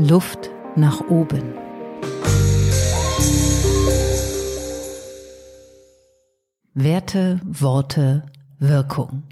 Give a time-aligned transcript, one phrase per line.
[0.00, 1.42] Luft nach oben.
[6.72, 8.22] Werte, Worte,
[8.60, 9.24] Wirkung.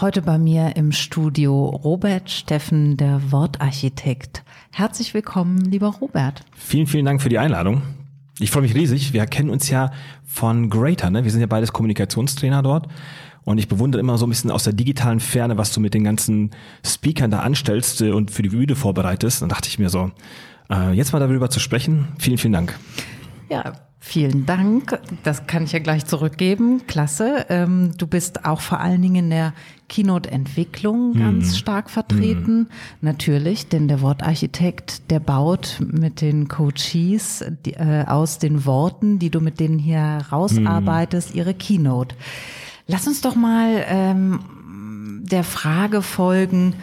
[0.00, 4.42] Heute bei mir im Studio Robert Steffen, der Wortarchitekt.
[4.72, 6.46] Herzlich willkommen, lieber Robert.
[6.56, 7.82] Vielen, vielen Dank für die Einladung.
[8.38, 9.12] Ich freue mich riesig.
[9.12, 9.90] Wir kennen uns ja
[10.24, 11.24] von Greater, ne?
[11.24, 12.88] Wir sind ja beides Kommunikationstrainer dort.
[13.44, 16.04] Und ich bewundere immer so ein bisschen aus der digitalen Ferne, was du mit den
[16.04, 16.50] ganzen
[16.84, 19.42] Speakern da anstellst äh, und für die Bühne vorbereitest.
[19.42, 20.10] Dann dachte ich mir so,
[20.70, 22.08] äh, jetzt mal darüber zu sprechen.
[22.18, 22.78] Vielen, vielen Dank.
[23.48, 23.72] Ja,
[24.02, 24.98] Vielen Dank.
[25.24, 26.86] Das kann ich ja gleich zurückgeben.
[26.86, 27.44] Klasse.
[27.50, 29.52] Ähm, du bist auch vor allen Dingen in der
[29.90, 31.54] Keynote-Entwicklung ganz mm.
[31.56, 32.62] stark vertreten.
[32.62, 32.66] Mm.
[33.02, 39.28] Natürlich, denn der Wortarchitekt, der baut mit den Coaches die, äh, aus den Worten, die
[39.28, 41.38] du mit denen hier rausarbeitest, mm.
[41.38, 42.16] ihre Keynote.
[42.90, 44.40] Lass uns doch mal ähm,
[45.22, 46.74] der Frage folgen,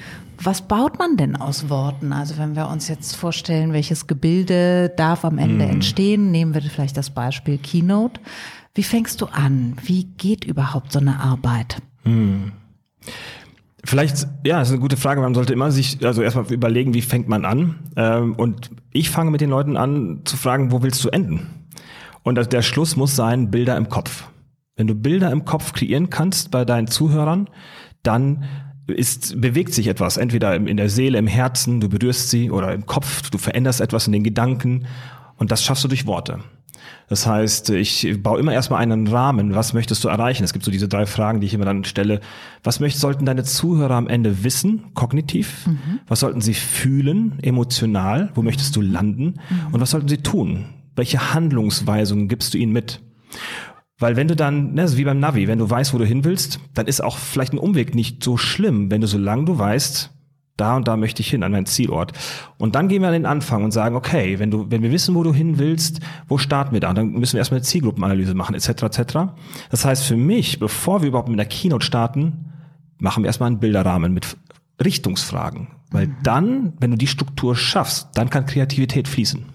[0.42, 2.14] was baut man denn aus Worten?
[2.14, 5.70] Also wenn wir uns jetzt vorstellen, welches Gebilde darf am Ende mm.
[5.70, 8.22] entstehen, nehmen wir vielleicht das Beispiel Keynote.
[8.74, 9.76] Wie fängst du an?
[9.84, 11.82] Wie geht überhaupt so eine Arbeit?
[12.06, 12.52] Mm.
[13.84, 15.20] Vielleicht, ja, das ist eine gute Frage.
[15.20, 17.80] Man sollte immer sich, also erstmal überlegen, wie fängt man an?
[17.98, 21.48] Ähm, und ich fange mit den Leuten an zu fragen, wo willst du enden?
[22.24, 24.30] Und der Schluss muss sein, Bilder im Kopf.
[24.78, 27.50] Wenn du Bilder im Kopf kreieren kannst bei deinen Zuhörern,
[28.04, 28.46] dann
[28.88, 32.86] ist, bewegt sich etwas, entweder in der Seele, im Herzen, du berührst sie oder im
[32.86, 34.86] Kopf, du veränderst etwas in den Gedanken
[35.36, 36.40] und das schaffst du durch Worte.
[37.10, 39.56] Das heißt, ich baue immer erstmal einen Rahmen.
[39.56, 40.44] Was möchtest du erreichen?
[40.44, 42.20] Es gibt so diese drei Fragen, die ich immer dann stelle.
[42.64, 45.68] Was möchten, sollten deine Zuhörer am Ende wissen, kognitiv?
[45.68, 46.00] Mhm.
[46.08, 48.32] Was sollten sie fühlen, emotional?
[48.36, 49.36] Wo möchtest du landen?
[49.50, 49.74] Mhm.
[49.74, 50.66] Und was sollten sie tun?
[50.96, 53.02] Welche Handlungsweisungen gibst du ihnen mit?
[54.00, 56.60] Weil wenn du dann, ne, wie beim Navi, wenn du weißt, wo du hin willst,
[56.74, 60.12] dann ist auch vielleicht ein Umweg nicht so schlimm, wenn du solange du weißt,
[60.58, 62.14] da und da möchte ich hin, an meinen Zielort.
[62.58, 65.16] Und dann gehen wir an den Anfang und sagen, okay, wenn du, wenn wir wissen,
[65.16, 66.90] wo du hin willst, wo starten wir da?
[66.90, 68.84] Und dann müssen wir erstmal eine Zielgruppenanalyse machen, etc.
[68.84, 69.18] etc.
[69.70, 72.52] Das heißt, für mich, bevor wir überhaupt mit der Keynote starten,
[72.98, 74.36] machen wir erstmal einen Bilderrahmen mit
[74.84, 75.68] Richtungsfragen.
[75.92, 76.16] Weil mhm.
[76.24, 79.46] dann, wenn du die Struktur schaffst, dann kann Kreativität fließen.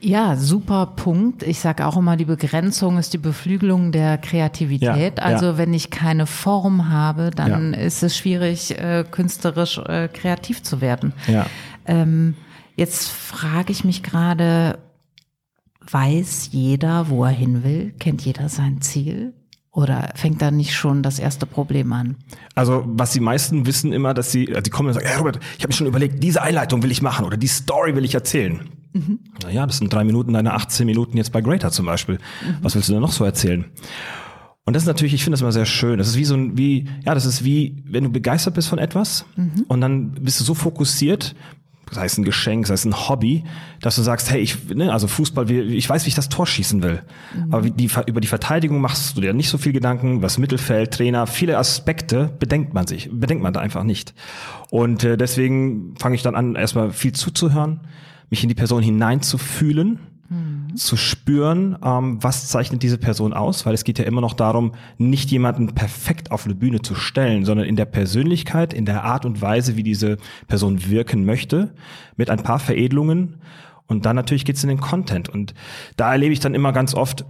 [0.00, 1.42] Ja, super Punkt.
[1.42, 5.18] Ich sage auch immer, die Begrenzung ist die Beflügelung der Kreativität.
[5.18, 5.58] Ja, also ja.
[5.58, 7.80] wenn ich keine Form habe, dann ja.
[7.80, 11.12] ist es schwierig, äh, künstlerisch äh, kreativ zu werden.
[11.26, 11.46] Ja.
[11.86, 12.34] Ähm,
[12.76, 14.78] jetzt frage ich mich gerade,
[15.90, 17.92] weiß jeder, wo er hin will?
[17.98, 19.32] Kennt jeder sein Ziel?
[19.72, 22.16] Oder fängt da nicht schon das erste Problem an?
[22.54, 25.40] Also, was die meisten wissen immer, dass sie, also die kommen und sagen, hey Robert,
[25.56, 28.14] ich habe mir schon überlegt, diese Einleitung will ich machen oder die Story will ich
[28.14, 28.60] erzählen.
[28.98, 29.18] Mhm.
[29.42, 32.16] Naja, das sind drei Minuten deine 18 Minuten jetzt bei Greater zum Beispiel.
[32.16, 32.56] Mhm.
[32.62, 33.64] Was willst du denn noch so erzählen?
[34.64, 35.98] Und das ist natürlich, ich finde das immer sehr schön.
[35.98, 38.78] Das ist wie so ein, wie, ja, das ist wie, wenn du begeistert bist von
[38.78, 39.64] etwas mhm.
[39.66, 41.34] und dann bist du so fokussiert,
[41.90, 43.44] sei es ein Geschenk, sei es ein Hobby,
[43.80, 46.82] dass du sagst, hey, ich, ne, also Fußball, ich weiß, wie ich das Tor schießen
[46.82, 47.02] will.
[47.34, 47.54] Mhm.
[47.54, 51.26] Aber die, über die Verteidigung machst du dir nicht so viel Gedanken, was Mittelfeld, Trainer,
[51.26, 54.14] viele Aspekte bedenkt man sich, bedenkt man da einfach nicht.
[54.70, 57.80] Und äh, deswegen fange ich dann an, erstmal viel zuzuhören,
[58.30, 60.76] mich in die Person hineinzufühlen, mhm.
[60.76, 64.72] zu spüren, ähm, was zeichnet diese Person aus, weil es geht ja immer noch darum,
[64.98, 69.24] nicht jemanden perfekt auf eine Bühne zu stellen, sondern in der Persönlichkeit, in der Art
[69.24, 71.74] und Weise, wie diese Person wirken möchte,
[72.16, 73.36] mit ein paar Veredelungen.
[73.86, 75.28] Und dann natürlich geht's in den Content.
[75.28, 75.54] Und
[75.96, 77.24] da erlebe ich dann immer ganz oft,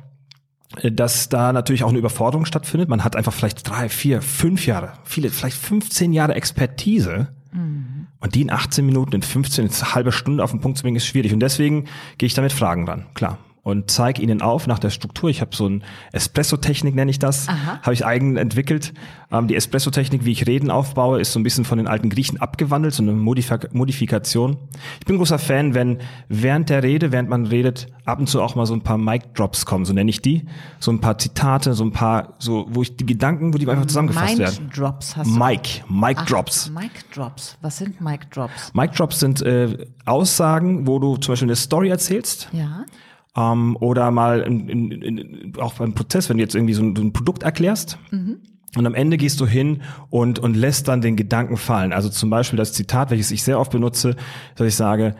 [0.82, 2.88] äh, dass da natürlich auch eine Überforderung stattfindet.
[2.88, 7.28] Man hat einfach vielleicht drei, vier, fünf Jahre, viele, vielleicht 15 Jahre Expertise.
[7.52, 10.78] Mhm und die in 18 Minuten, in 15, in eine halbe Stunde auf den Punkt
[10.78, 11.32] zu bringen, ist schwierig.
[11.32, 11.84] Und deswegen
[12.18, 15.28] gehe ich damit Fragen ran, klar und zeige ihnen auf nach der Struktur.
[15.28, 18.94] Ich habe so ein Espresso-Technik, nenne ich das, habe ich eigen entwickelt.
[19.30, 22.40] Ähm, die Espresso-Technik, wie ich Reden aufbaue, ist so ein bisschen von den alten Griechen
[22.40, 24.56] abgewandelt, so eine Modif Modifikation.
[25.00, 28.54] Ich bin großer Fan, wenn während der Rede, während man redet, ab und zu auch
[28.54, 30.46] mal so ein paar Mic-Drops kommen, so nenne ich die.
[30.80, 33.84] So ein paar Zitate, so ein paar, so, wo ich die Gedanken, wo die einfach
[33.84, 34.64] zusammengefasst werden.
[34.64, 35.38] Mic-Drops hast du?
[35.38, 36.70] Mic, Mic-Drops.
[36.70, 37.58] Mic-Drops.
[37.60, 38.72] Was sind Mic-Drops?
[38.72, 39.76] Mic-Drops sind äh,
[40.06, 42.48] Aussagen, wo du zum Beispiel eine Story erzählst.
[42.52, 42.86] Ja
[43.36, 46.96] ähm, oder mal in, in, in, auch beim Prozess, wenn du jetzt irgendwie so ein,
[46.96, 47.98] so ein Produkt erklärst.
[48.10, 48.40] Mhm.
[48.76, 51.92] Und am Ende gehst du hin und, und lässt dann den Gedanken fallen.
[51.92, 54.14] Also zum Beispiel das Zitat, welches ich sehr oft benutze,
[54.56, 55.16] dass ich sage,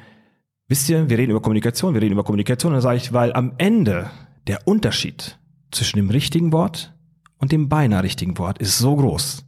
[0.69, 2.72] wisst ihr, wir reden über Kommunikation, wir reden über Kommunikation.
[2.72, 4.10] Und dann sage ich, weil am Ende
[4.46, 5.38] der Unterschied
[5.70, 6.94] zwischen dem richtigen Wort
[7.38, 9.44] und dem beinahe richtigen Wort ist so groß,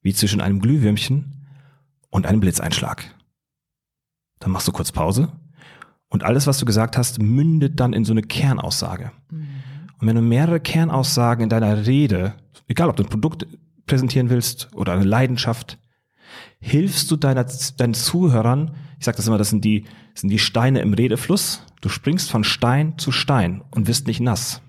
[0.00, 1.46] wie zwischen einem Glühwürmchen
[2.10, 3.04] und einem Blitzeinschlag.
[4.38, 5.30] Dann machst du kurz Pause
[6.08, 9.12] und alles, was du gesagt hast, mündet dann in so eine Kernaussage.
[9.30, 9.46] Mhm.
[9.98, 12.34] Und wenn du mehrere Kernaussagen in deiner Rede,
[12.68, 13.46] egal ob du ein Produkt
[13.86, 15.78] präsentieren willst oder eine Leidenschaft,
[16.60, 20.38] hilfst du deiner, deinen Zuhörern, Ich sage das immer, das sind die, das sind die
[20.38, 21.62] Steine im Redefluss.
[21.80, 24.62] Du springst von Stein zu Stein und wirst nicht nass.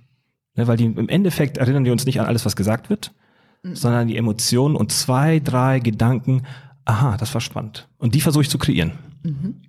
[0.56, 3.13] Ne, weil die, im Endeffekt erinnern die uns nicht an alles, was gesagt wird,
[3.63, 3.75] mhm.
[3.75, 6.44] sondern an die Emotionen und zwei, drei Gedanken.
[6.86, 7.88] Aha, das war spannend.
[7.98, 8.94] Und die versuche ich zu kreieren.
[9.24, 9.62] Mhm.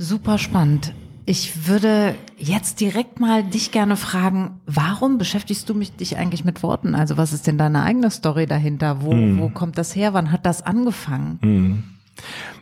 [0.00, 0.94] Super spannend.
[1.26, 6.62] Ich würde jetzt direkt mal dich gerne fragen, warum beschäftigst du mich dich eigentlich mit
[6.62, 6.94] Worten?
[6.94, 9.02] Also was ist denn deine eigene Story dahinter?
[9.02, 9.40] Wo, mm.
[9.40, 10.14] wo kommt das her?
[10.14, 11.82] Wann hat das angefangen?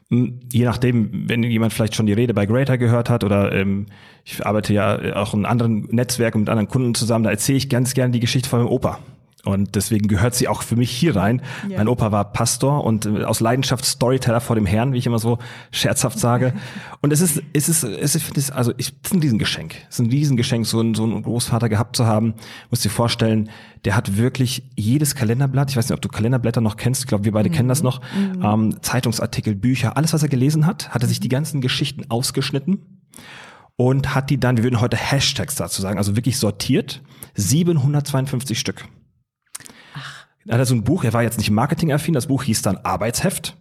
[0.08, 0.40] Mm.
[0.50, 3.84] Je nachdem, wenn jemand vielleicht schon die Rede bei Greater gehört hat oder ähm,
[4.24, 7.92] ich arbeite ja auch in anderen Netzwerken mit anderen Kunden zusammen, da erzähle ich ganz
[7.92, 8.98] gerne die Geschichte von meinem Opa.
[9.46, 11.40] Und deswegen gehört sie auch für mich hier rein.
[11.68, 11.78] Ja.
[11.78, 15.20] Mein Opa war Pastor und äh, aus Leidenschaft Storyteller vor dem Herrn, wie ich immer
[15.20, 15.38] so
[15.70, 16.52] scherzhaft sage.
[17.00, 19.76] Und es ist, es ist, es ist, also ich, es ist ein Riesengeschenk.
[19.88, 22.34] Es ist ein Riesengeschenk, so einen, so einen Großvater gehabt zu haben.
[22.70, 23.50] Muss dir vorstellen,
[23.84, 27.24] der hat wirklich jedes Kalenderblatt, ich weiß nicht, ob du Kalenderblätter noch kennst, ich glaube,
[27.24, 27.54] wir beide mhm.
[27.54, 28.42] kennen das noch, mhm.
[28.42, 32.80] ähm, Zeitungsartikel, Bücher, alles, was er gelesen hat, hat er sich die ganzen Geschichten ausgeschnitten
[33.76, 37.02] und hat die dann, wir würden heute Hashtags dazu sagen, also wirklich sortiert,
[37.34, 38.86] 752 Stück.
[40.46, 43.56] Er hatte so ein Buch, er war jetzt nicht marketingaffin, das Buch hieß dann Arbeitsheft.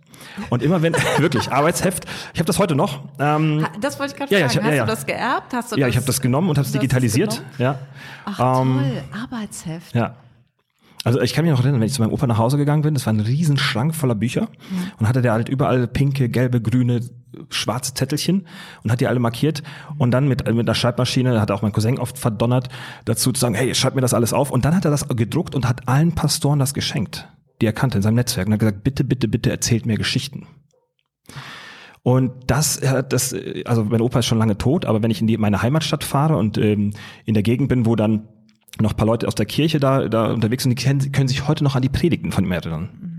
[0.50, 3.04] Und immer wenn, wirklich, Arbeitsheft, ich habe das heute noch.
[3.20, 4.54] Ähm, das wollte ich gerade ja, fragen.
[4.54, 5.54] Ja, ich, Hast ja, du das geerbt?
[5.54, 7.42] Hast du ja, das, ich habe das genommen und habe es digitalisiert.
[7.58, 7.80] Ja.
[8.26, 9.96] Ach ähm, toll, Arbeitsheft.
[9.96, 10.16] Ja.
[11.06, 12.96] Also ich kann mich noch erinnern, wenn ich zu meinem Opa nach Hause gegangen bin,
[12.96, 14.92] das war ein riesen Schrank voller Bücher mhm.
[14.98, 17.02] und hatte der halt überall pinke, gelbe, grüne,
[17.50, 18.48] schwarze Zettelchen
[18.84, 19.62] und hat die alle markiert
[20.00, 22.70] und dann mit, mit einer Schreibmaschine, hat auch mein Cousin oft verdonnert,
[23.06, 25.54] dazu zu sagen, hey, schreib mir das alles auf und dann hat er das gedruckt
[25.54, 27.30] und hat allen Pastoren das geschenkt,
[27.62, 30.48] die er kannte in seinem Netzwerk und hat gesagt, bitte, bitte, bitte erzählt mir Geschichten.
[32.02, 33.36] Und das, das,
[33.66, 36.38] also mein Opa ist schon lange tot, aber wenn ich in die, meine Heimatstadt fahre
[36.38, 36.94] und ähm,
[37.26, 38.28] in der Gegend bin, wo dann
[38.82, 41.64] noch paar Leute aus der Kirche da, da unterwegs sind, die können, können sich heute
[41.64, 43.15] noch an die Predigten von ihm erinnern.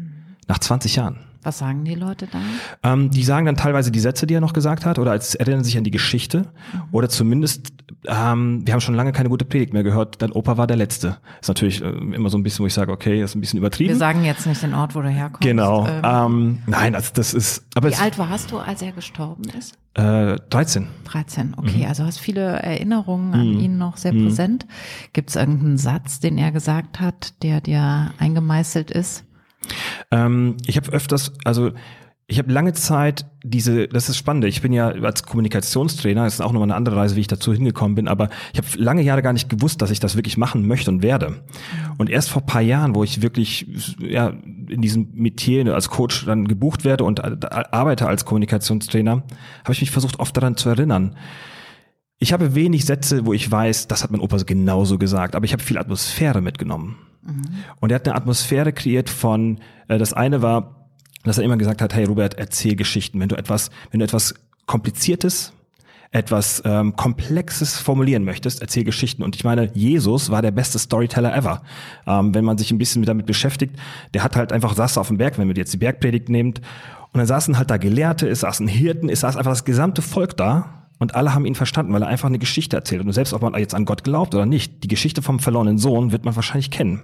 [0.48, 1.18] Nach 20 Jahren.
[1.46, 2.42] Was sagen die Leute dann?
[2.82, 5.62] Ähm, die sagen dann teilweise die Sätze, die er noch gesagt hat, oder als erinnern
[5.62, 6.40] sich an die Geschichte,
[6.72, 6.82] mhm.
[6.90, 7.72] oder zumindest,
[8.08, 11.18] ähm, wir haben schon lange keine gute Predigt mehr gehört, dein Opa war der Letzte.
[11.40, 13.90] Ist natürlich äh, immer so ein bisschen, wo ich sage, okay, ist ein bisschen übertrieben.
[13.90, 15.40] Wir sagen jetzt nicht den Ort, wo du herkommst.
[15.40, 15.86] Genau.
[15.86, 17.64] Ähm, ähm, nein, das, das ist.
[17.76, 19.78] Aber Wie alt warst du, als er gestorben ist?
[19.94, 20.88] Äh, 13.
[21.04, 21.84] 13, okay.
[21.84, 21.86] Mhm.
[21.86, 23.60] Also hast viele Erinnerungen an mhm.
[23.60, 24.24] ihn noch sehr mhm.
[24.24, 24.66] präsent.
[25.12, 29.22] Gibt es irgendeinen Satz, den er gesagt hat, der dir eingemeißelt ist?
[30.10, 31.72] Ähm, ich habe öfters, also
[32.28, 36.40] ich habe lange Zeit diese, das ist spannend, ich bin ja als Kommunikationstrainer, das ist
[36.40, 39.22] auch nochmal eine andere Reise, wie ich dazu hingekommen bin, aber ich habe lange Jahre
[39.22, 41.44] gar nicht gewusst, dass ich das wirklich machen möchte und werde.
[41.98, 44.32] Und erst vor paar Jahren, wo ich wirklich ja,
[44.68, 47.22] in diesem Metier als Coach dann gebucht werde und
[47.72, 49.22] arbeite als Kommunikationstrainer,
[49.62, 51.14] habe ich mich versucht, oft daran zu erinnern.
[52.18, 55.52] Ich habe wenig Sätze, wo ich weiß, das hat mein Opa genauso gesagt, aber ich
[55.52, 56.96] habe viel Atmosphäre mitgenommen.
[57.26, 57.42] Mhm.
[57.80, 59.58] Und er hat eine Atmosphäre kreiert von,
[59.88, 60.88] äh, das eine war,
[61.24, 63.20] dass er immer gesagt hat, hey Robert, erzähl Geschichten.
[63.20, 64.34] Wenn du etwas, wenn du etwas
[64.66, 65.52] Kompliziertes,
[66.12, 69.22] etwas ähm, Komplexes formulieren möchtest, erzähl Geschichten.
[69.22, 71.62] Und ich meine, Jesus war der beste Storyteller ever.
[72.06, 73.76] Ähm, wenn man sich ein bisschen damit beschäftigt,
[74.14, 76.60] der hat halt einfach saß auf dem Berg, wenn wir jetzt die Bergpredigt nehmt,
[77.12, 80.36] und dann saßen halt da Gelehrte, es saßen Hirten, es saß einfach das gesamte Volk
[80.36, 83.02] da und alle haben ihn verstanden, weil er einfach eine Geschichte erzählt.
[83.04, 86.12] Und selbst ob man jetzt an Gott glaubt oder nicht, die Geschichte vom verlorenen Sohn
[86.12, 87.02] wird man wahrscheinlich kennen.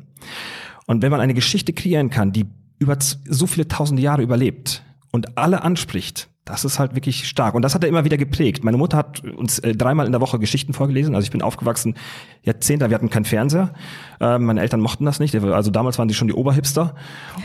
[0.87, 2.47] Und wenn man eine Geschichte kreieren kann, die
[2.79, 7.55] über so viele tausende Jahre überlebt und alle anspricht, das ist halt wirklich stark.
[7.55, 8.65] Und das hat er immer wieder geprägt.
[8.65, 11.15] Meine Mutter hat uns äh, dreimal in der Woche Geschichten vorgelesen.
[11.15, 11.95] Also ich bin aufgewachsen,
[12.43, 13.73] Jahrzehnte, wir hatten keinen Fernseher.
[14.21, 15.37] Äh, meine Eltern mochten das nicht.
[15.37, 16.97] Also damals waren die schon die Oberhipster.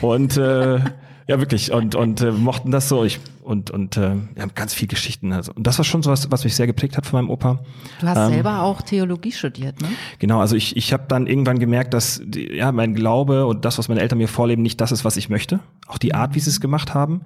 [0.01, 0.79] Und äh,
[1.27, 1.73] ja, wirklich.
[1.73, 3.03] Und, und äh, mochten das so.
[3.03, 5.33] Ich, und und äh, wir haben ganz viel Geschichten.
[5.33, 5.51] Also.
[5.53, 7.59] Und das war schon so was, was mich sehr geprägt hat von meinem Opa.
[7.99, 9.89] Du hast ähm, selber auch Theologie studiert, ne?
[10.19, 13.77] Genau, also ich, ich habe dann irgendwann gemerkt, dass die, ja mein Glaube und das,
[13.77, 15.59] was meine Eltern mir vorleben, nicht das ist, was ich möchte.
[15.87, 17.21] Auch die Art, wie sie es gemacht haben.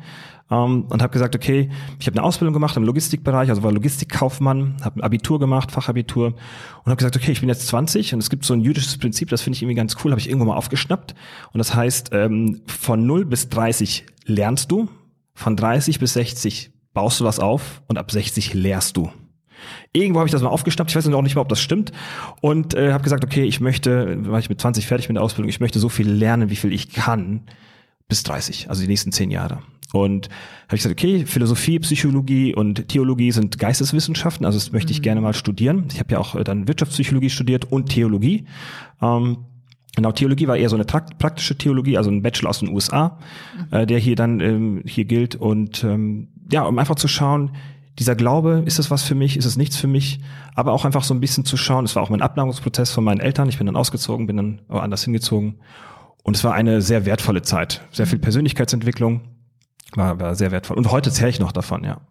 [0.51, 4.75] Ähm, und habe gesagt, okay, ich habe eine Ausbildung gemacht im Logistikbereich, also war Logistikkaufmann,
[4.84, 8.29] habe ein Abitur gemacht, Fachabitur und habe gesagt, okay, ich bin jetzt 20 und es
[8.29, 10.58] gibt so ein jüdisches Prinzip, das finde ich irgendwie ganz cool, habe ich irgendwo mal
[10.58, 11.15] aufgeschnappt.
[11.53, 14.89] Und das heißt, ähm, von 0 bis 30 lernst du,
[15.34, 19.10] von 30 bis 60 baust du was auf und ab 60 lehrst du.
[19.93, 21.91] Irgendwo habe ich das mal aufgeschnappt, ich weiß noch nicht mal, ob das stimmt.
[22.41, 25.50] Und äh, habe gesagt, okay, ich möchte, war ich mit 20 fertig mit der Ausbildung,
[25.50, 27.43] ich möchte so viel lernen, wie viel ich kann,
[28.08, 29.60] bis 30, also die nächsten zehn Jahre.
[29.93, 30.29] Und
[30.67, 35.03] habe ich gesagt, okay, Philosophie, Psychologie und Theologie sind Geisteswissenschaften, also das möchte ich mhm.
[35.03, 35.86] gerne mal studieren.
[35.91, 38.45] Ich habe ja auch äh, dann Wirtschaftspsychologie studiert und Theologie.
[39.01, 39.45] Ähm,
[39.95, 43.19] Genau, Theologie war eher so eine praktische Theologie, also ein Bachelor aus den USA,
[43.57, 43.77] mhm.
[43.77, 45.36] äh, der hier dann ähm, hier gilt.
[45.36, 47.51] Und ähm, ja, um einfach zu schauen,
[48.00, 50.21] dieser Glaube, ist es was für mich, ist es nichts für mich,
[50.55, 53.19] aber auch einfach so ein bisschen zu schauen, es war auch mein Abnabelungsprozess von meinen
[53.19, 55.60] Eltern, ich bin dann ausgezogen, bin dann anders hingezogen.
[56.24, 58.24] Und es war eine sehr wertvolle Zeit, sehr viel mhm.
[58.24, 59.21] Persönlichkeitsentwicklung,
[59.95, 60.77] war, war sehr wertvoll.
[60.77, 62.01] Und heute zähre ich noch davon, ja.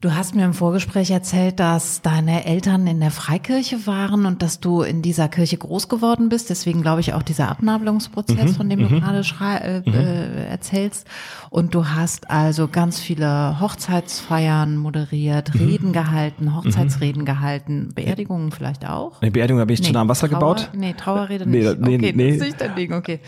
[0.00, 4.60] Du hast mir im Vorgespräch erzählt, dass deine Eltern in der Freikirche waren und dass
[4.60, 6.50] du in dieser Kirche groß geworden bist.
[6.50, 9.00] Deswegen glaube ich auch dieser Abnabelungsprozess, mhm, von dem du mhm.
[9.00, 9.92] gerade äh, mhm.
[9.92, 11.08] äh, erzählst.
[11.50, 15.66] Und du hast also ganz viele Hochzeitsfeiern moderiert, mhm.
[15.66, 19.20] Reden gehalten, Hochzeitsreden gehalten, Beerdigungen vielleicht auch.
[19.20, 20.70] Eine Beerdigung habe ich nee, zu nah am Wasser Trauer, gebaut.
[20.74, 21.80] Nee, Trauerrede nicht.
[21.80, 22.28] Nee, okay, nee.
[22.28, 23.18] das ist nicht dein Ding, okay.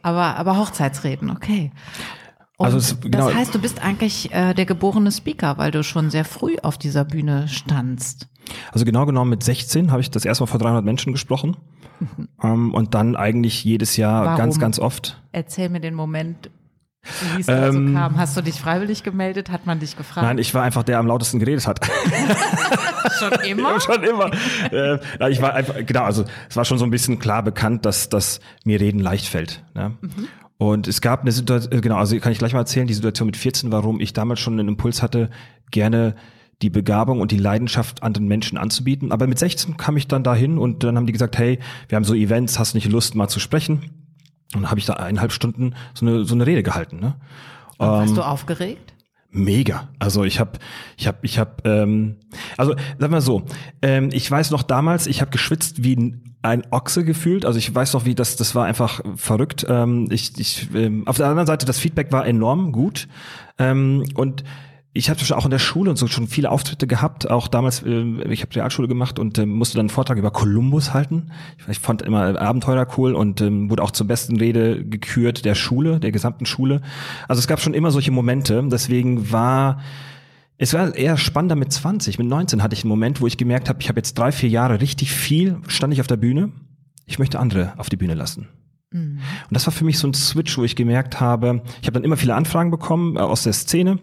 [0.00, 1.72] Aber, aber Hochzeitsreden, okay.
[2.58, 3.28] Also es, genau.
[3.28, 6.78] Das heißt, du bist eigentlich äh, der geborene Speaker, weil du schon sehr früh auf
[6.78, 8.28] dieser Bühne standst.
[8.72, 11.56] Also genau genommen mit 16 habe ich das erste Mal vor 300 Menschen gesprochen
[12.00, 12.28] mhm.
[12.42, 14.38] ähm, und dann eigentlich jedes Jahr Warum?
[14.38, 15.20] ganz, ganz oft.
[15.32, 16.50] Erzähl mir den Moment,
[17.34, 18.16] wie es ähm, so kam.
[18.16, 19.50] Hast du dich freiwillig gemeldet?
[19.50, 20.26] Hat man dich gefragt?
[20.26, 21.84] Nein, ich war einfach der, der am lautesten geredet hat.
[23.18, 23.72] schon immer?
[23.72, 24.30] Ja, schon immer.
[24.72, 28.08] äh, ich war einfach, genau, also es war schon so ein bisschen klar bekannt, dass,
[28.08, 29.62] dass mir Reden leicht fällt.
[29.74, 29.92] Ne?
[30.00, 30.28] Mhm.
[30.58, 33.26] Und es gab eine Situation, äh, genau, also kann ich gleich mal erzählen, die Situation
[33.26, 35.30] mit 14, warum ich damals schon einen Impuls hatte,
[35.70, 36.14] gerne
[36.62, 39.12] die Begabung und die Leidenschaft anderen Menschen anzubieten.
[39.12, 41.58] Aber mit 16 kam ich dann dahin und dann haben die gesagt, hey,
[41.88, 43.90] wir haben so Events, hast du nicht Lust, mal zu sprechen?
[44.54, 46.98] Und dann habe ich da eineinhalb Stunden so eine, so eine Rede gehalten.
[47.00, 47.16] Ne?
[47.76, 48.94] Und warst ähm, du aufgeregt?
[49.36, 49.88] Mega.
[49.98, 50.52] Also ich habe,
[50.96, 52.16] ich habe, ich habe, ähm,
[52.56, 53.42] also sag mal so,
[53.82, 57.44] ähm, ich weiß noch damals, ich habe geschwitzt wie ein, Ochse gefühlt.
[57.44, 59.66] Also ich weiß noch, wie das, das war einfach verrückt.
[59.68, 63.08] Ähm, ich, ich, ähm, auf der anderen Seite, das Feedback war enorm gut
[63.58, 64.44] ähm, und
[64.96, 68.02] ich habe auch in der Schule und so schon viele Auftritte gehabt, auch damals, äh,
[68.30, 71.30] ich habe Realschule gemacht und äh, musste dann einen Vortrag über Kolumbus halten.
[71.68, 76.00] Ich, fand immer Abenteuer cool und ähm, wurde auch zur besten Rede gekürt der Schule,
[76.00, 76.80] der gesamten Schule.
[77.28, 79.80] Also es gab schon immer solche Momente, deswegen war
[80.58, 82.18] es war eher spannender mit 20.
[82.18, 84.48] Mit 19 hatte ich einen Moment, wo ich gemerkt habe, ich habe jetzt drei, vier
[84.48, 86.50] Jahre richtig viel, stand ich auf der Bühne.
[87.04, 88.48] Ich möchte andere auf die Bühne lassen.
[88.90, 89.18] Mhm.
[89.18, 92.04] Und das war für mich so ein Switch, wo ich gemerkt habe, ich habe dann
[92.04, 93.98] immer viele Anfragen bekommen äh, aus der Szene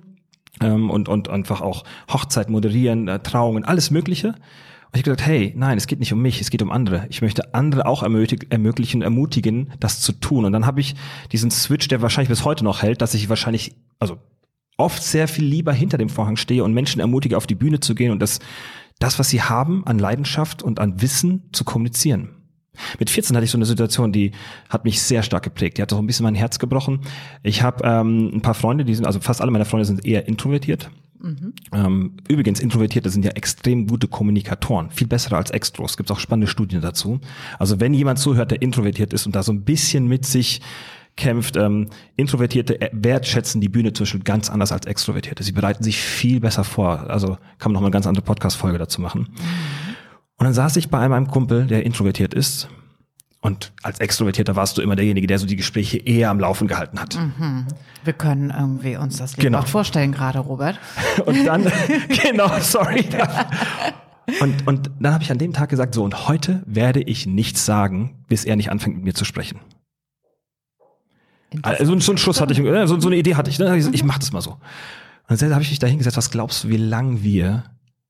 [0.62, 4.29] ähm, und, und einfach auch Hochzeit moderieren, äh, Trauungen, alles Mögliche.
[4.29, 7.07] Und ich habe gesagt, hey, nein, es geht nicht um mich, es geht um andere.
[7.10, 10.45] Ich möchte andere auch ermöglichen, ermutigen, das zu tun.
[10.45, 10.93] Und dann habe ich
[11.31, 14.19] diesen Switch, der wahrscheinlich bis heute noch hält, dass ich wahrscheinlich, also
[14.77, 17.95] oft sehr viel lieber hinter dem Vorhang stehe und Menschen ermutige, auf die Bühne zu
[17.95, 18.39] gehen und das,
[19.00, 22.42] das, was sie haben an Leidenschaft und an Wissen zu kommunizieren.
[22.99, 24.31] Mit 14 hatte ich so eine Situation, die
[24.69, 25.77] hat mich sehr stark geprägt.
[25.77, 27.01] Die hat auch ein bisschen mein Herz gebrochen.
[27.43, 30.27] Ich habe ähm, ein paar Freunde, die sind, also fast alle meine Freunde sind eher
[30.27, 30.89] introvertiert.
[31.23, 31.53] Mhm.
[31.71, 35.95] Ähm, übrigens, Introvertierte sind ja extrem gute Kommunikatoren, viel besser als Extros.
[35.95, 37.21] Gibt auch spannende Studien dazu.
[37.59, 40.61] Also wenn jemand zuhört, der introvertiert ist und da so ein bisschen mit sich
[41.15, 45.43] kämpft, ähm, Introvertierte wertschätzen die Bühne zum Beispiel ganz anders als Extrovertierte.
[45.43, 47.09] Sie bereiten sich viel besser vor.
[47.09, 49.29] Also kann man noch mal eine ganz andere Podcast-Folge dazu machen.
[49.29, 49.82] Mhm.
[50.43, 52.67] Und dann saß ich bei einem Kumpel, der introvertiert ist.
[53.39, 57.00] Und als Extrovertierter warst du immer derjenige, der so die Gespräche eher am Laufen gehalten
[57.00, 57.15] hat.
[57.15, 57.65] Mhm.
[58.03, 59.62] Wir können irgendwie uns das genau.
[59.62, 60.77] vorstellen gerade, Robert.
[61.25, 61.63] Und dann,
[62.09, 63.05] genau, sorry.
[64.41, 67.65] Und, und dann habe ich an dem Tag gesagt, so, und heute werde ich nichts
[67.65, 69.62] sagen, bis er nicht anfängt mit mir zu sprechen.
[71.62, 73.59] Also so einen Schluss hatte ich, äh, so, so eine Idee hatte ich.
[73.59, 73.77] Ne?
[73.77, 74.57] Ich, ich mach das mal so.
[75.29, 77.63] Und dann habe ich mich da hingesetzt, was glaubst du, wie lang wir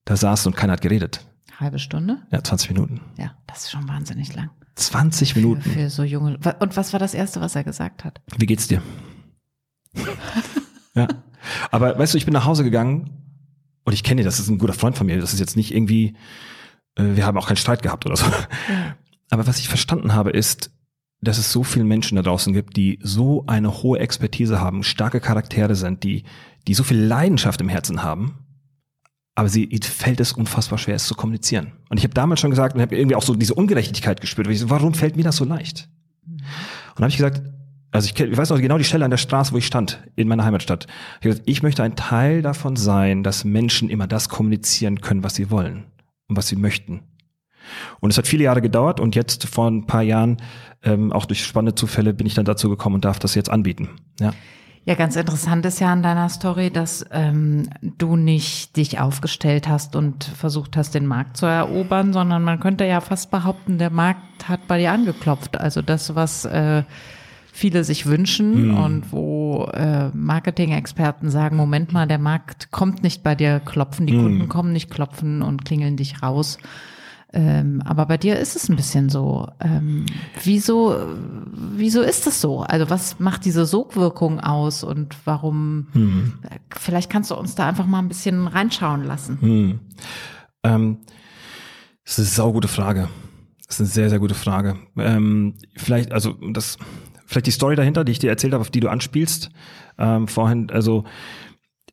[0.06, 1.24] da saßen und keiner hat geredet?
[1.60, 2.22] Halbe Stunde?
[2.32, 3.02] Ja, 20 Minuten.
[3.18, 4.50] Ja, das ist schon wahnsinnig lang.
[4.76, 5.62] 20 Minuten.
[5.62, 6.38] Für, für so junge.
[6.60, 8.22] Und was war das Erste, was er gesagt hat?
[8.38, 8.82] Wie geht's dir?
[10.96, 11.08] ja.
[11.72, 13.12] Aber weißt du, ich bin nach Hause gegangen
[13.84, 15.20] und ich kenne ihn, das ist ein guter Freund von mir.
[15.20, 16.16] Das ist jetzt nicht irgendwie,
[16.96, 18.26] äh, wir haben auch keinen Streit gehabt oder so.
[18.26, 18.96] Ja.
[19.30, 20.72] Aber was ich verstanden habe, ist,
[21.22, 25.20] dass es so viele Menschen da draußen gibt, die so eine hohe Expertise haben, starke
[25.20, 26.24] Charaktere sind, die,
[26.68, 28.43] die so viel Leidenschaft im Herzen haben
[29.36, 31.74] aber sie fällt es unfassbar schwer, es zu kommunizieren.
[31.90, 34.48] Und ich habe damals schon gesagt und habe irgendwie auch so diese Ungerechtigkeit gespürt.
[34.48, 35.90] Ich so, warum fällt mir das so leicht?
[36.28, 36.42] Und
[36.98, 37.42] dann habe ich gesagt,
[37.92, 40.28] also ich, ich weiß noch genau die Stelle an der Straße, wo ich stand, in
[40.28, 40.88] meiner Heimatstadt.
[41.16, 45.36] Ich, gesagt, ich möchte ein Teil davon sein, dass Menschen immer das kommunizieren können, was
[45.36, 45.86] sie wollen
[46.28, 47.02] und was sie möchten.
[48.00, 50.38] Und es hat viele Jahre gedauert und jetzt vor ein paar Jahren,
[50.84, 53.90] ähm, auch durch spannende Zufälle, bin ich dann dazu gekommen und darf das jetzt anbieten.
[54.20, 54.34] Ja.
[54.86, 59.96] Ja, ganz interessant ist ja an deiner Story, dass ähm, du nicht dich aufgestellt hast
[59.96, 64.50] und versucht hast, den Markt zu erobern, sondern man könnte ja fast behaupten, der Markt
[64.50, 65.58] hat bei dir angeklopft.
[65.58, 66.84] Also das, was äh,
[67.54, 68.78] viele sich wünschen mhm.
[68.78, 74.14] und wo äh, Marketing-Experten sagen, Moment mal, der Markt kommt nicht bei dir klopfen, die
[74.14, 74.24] mhm.
[74.24, 76.58] Kunden kommen nicht klopfen und klingeln dich raus.
[77.36, 79.48] Ähm, aber bei dir ist es ein bisschen so.
[79.60, 80.06] Ähm,
[80.44, 80.96] wieso,
[81.52, 82.60] wieso ist es so?
[82.60, 85.88] Also was macht diese Sogwirkung aus und warum?
[85.94, 86.34] Hm.
[86.70, 89.42] Vielleicht kannst du uns da einfach mal ein bisschen reinschauen lassen.
[89.42, 89.80] Hm.
[90.64, 90.98] Ähm,
[92.06, 93.10] das ist eine saugute Frage.
[93.66, 94.76] Das ist eine sehr, sehr gute Frage.
[94.96, 96.78] Ähm, vielleicht, also das
[97.26, 99.50] vielleicht die Story dahinter, die ich dir erzählt habe, auf die du anspielst.
[99.98, 101.04] Ähm, vorhin, also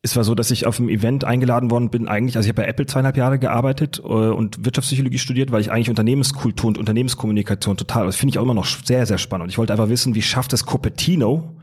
[0.03, 2.63] es war so, dass ich auf einem Event eingeladen worden bin, eigentlich, also ich habe
[2.63, 7.77] bei Apple zweieinhalb Jahre gearbeitet äh, und Wirtschaftspsychologie studiert, weil ich eigentlich Unternehmenskultur und Unternehmenskommunikation
[7.77, 9.43] total, das finde ich auch immer noch sehr, sehr spannend.
[9.43, 11.55] Und ich wollte einfach wissen, wie schafft es Cupertino,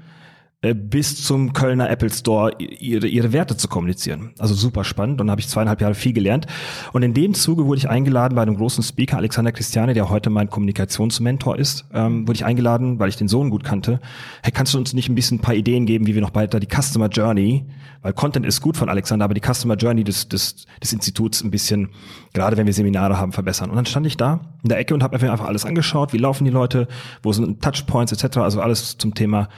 [0.60, 4.32] bis zum Kölner Apple Store ihre, ihre Werte zu kommunizieren.
[4.38, 6.48] Also super spannend und habe ich zweieinhalb Jahre viel gelernt.
[6.92, 10.30] Und in dem Zuge wurde ich eingeladen bei einem großen Speaker, Alexander Christiane, der heute
[10.30, 14.00] mein Kommunikationsmentor ist, ähm, wurde ich eingeladen, weil ich den Sohn gut kannte.
[14.42, 16.58] Hey, kannst du uns nicht ein bisschen ein paar Ideen geben, wie wir noch weiter
[16.58, 17.64] die Customer Journey,
[18.02, 21.52] weil Content ist gut von Alexander, aber die Customer Journey des, des, des Instituts ein
[21.52, 21.90] bisschen,
[22.32, 23.70] gerade wenn wir Seminare haben, verbessern.
[23.70, 26.18] Und dann stand ich da in der Ecke und habe mir einfach alles angeschaut, wie
[26.18, 26.88] laufen die Leute,
[27.22, 29.48] wo sind Touchpoints etc., also alles zum Thema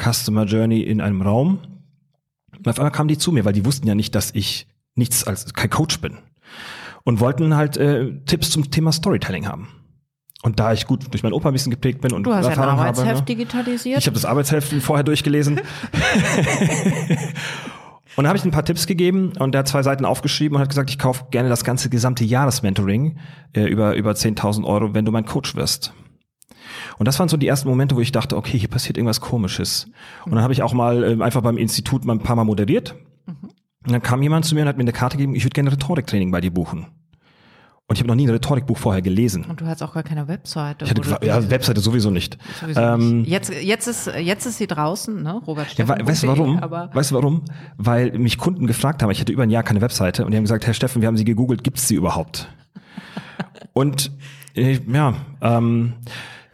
[0.00, 1.58] Customer Journey in einem Raum.
[2.56, 5.24] Und auf einmal kamen die zu mir, weil die wussten ja nicht, dass ich nichts
[5.24, 6.18] als kein Coach bin.
[7.04, 9.68] Und wollten halt äh, Tipps zum Thema Storytelling haben.
[10.42, 12.78] Und da ich gut durch meinen Opa ein bisschen geprägt bin und Du hast Erfahrung
[12.78, 13.24] Arbeitsheft habe, ne?
[13.24, 13.98] digitalisiert.
[13.98, 15.58] Ich habe das Arbeitsheft vorher durchgelesen.
[18.16, 20.62] und da habe ich ein paar Tipps gegeben und der hat zwei Seiten aufgeschrieben und
[20.62, 23.18] hat gesagt, ich kaufe gerne das ganze gesamte Jahresmentoring
[23.52, 25.92] äh, über, über 10.000 Euro, wenn du mein Coach wirst.
[26.98, 29.90] Und das waren so die ersten Momente, wo ich dachte, okay, hier passiert irgendwas Komisches.
[30.24, 32.94] Und dann habe ich auch mal äh, einfach beim Institut mal ein paar Mal moderiert.
[33.26, 35.72] Und dann kam jemand zu mir und hat mir eine Karte gegeben, ich würde gerne
[35.72, 36.86] Rhetoriktraining bei dir buchen.
[37.90, 39.46] Und ich habe noch nie ein Rhetorikbuch vorher gelesen.
[39.46, 40.84] Und du hast auch gar keine Webseite.
[40.84, 42.36] Ich hatte, ja, Webseite sowieso nicht.
[42.60, 43.30] sowieso Ähm, nicht.
[43.30, 45.40] Jetzt, jetzt, ist, jetzt ist sie draußen, ne?
[45.46, 45.96] Robert Ja, Steffen.
[46.00, 46.60] we weißt du warum?
[46.60, 47.44] Weißt du warum?
[47.78, 50.44] Weil mich Kunden gefragt haben, ich hatte über ein Jahr keine Webseite und die haben
[50.44, 52.50] gesagt, Herr Steffen, wir haben Sie gegoogelt, gibt es sie überhaupt?
[53.72, 54.10] und
[54.54, 55.94] äh, ja, ähm,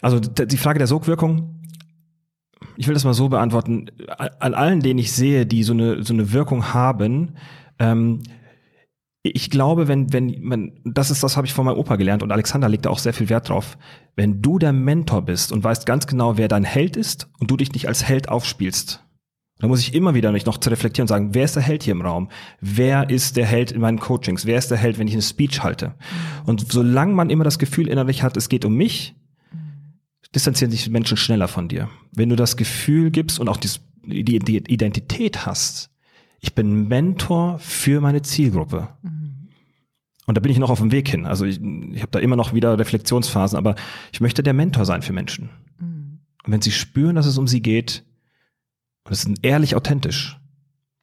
[0.04, 1.62] also die Frage der Sogwirkung,
[2.76, 3.90] ich will das mal so beantworten,
[4.38, 7.36] an allen, denen ich sehe, die so eine, so eine Wirkung haben,
[7.78, 8.20] ähm,
[9.22, 12.30] ich glaube, wenn, wenn man, das ist, das habe ich von meinem Opa gelernt und
[12.30, 13.78] Alexander legt da auch sehr viel Wert drauf.
[14.14, 17.56] Wenn du der Mentor bist und weißt ganz genau, wer dein Held ist und du
[17.56, 19.02] dich nicht als Held aufspielst,
[19.60, 21.82] dann muss ich immer wieder nicht noch zu reflektieren und sagen, wer ist der Held
[21.82, 22.28] hier im Raum?
[22.60, 24.44] Wer ist der Held in meinen Coachings?
[24.44, 25.94] Wer ist der Held, wenn ich eine Speech halte?
[26.44, 29.14] Und solange man immer das Gefühl innerlich hat, es geht um mich,
[30.34, 31.88] distanzieren sich Menschen schneller von dir.
[32.12, 35.90] Wenn du das Gefühl gibst und auch dies- die, die Identität hast,
[36.40, 38.88] ich bin Mentor für meine Zielgruppe.
[40.26, 41.26] Und da bin ich noch auf dem Weg hin.
[41.26, 43.74] Also ich, ich habe da immer noch wieder Reflexionsphasen, aber
[44.12, 45.50] ich möchte der Mentor sein für Menschen.
[46.44, 48.04] Und wenn sie spüren, dass es um sie geht,
[49.04, 50.38] und es ist ehrlich authentisch,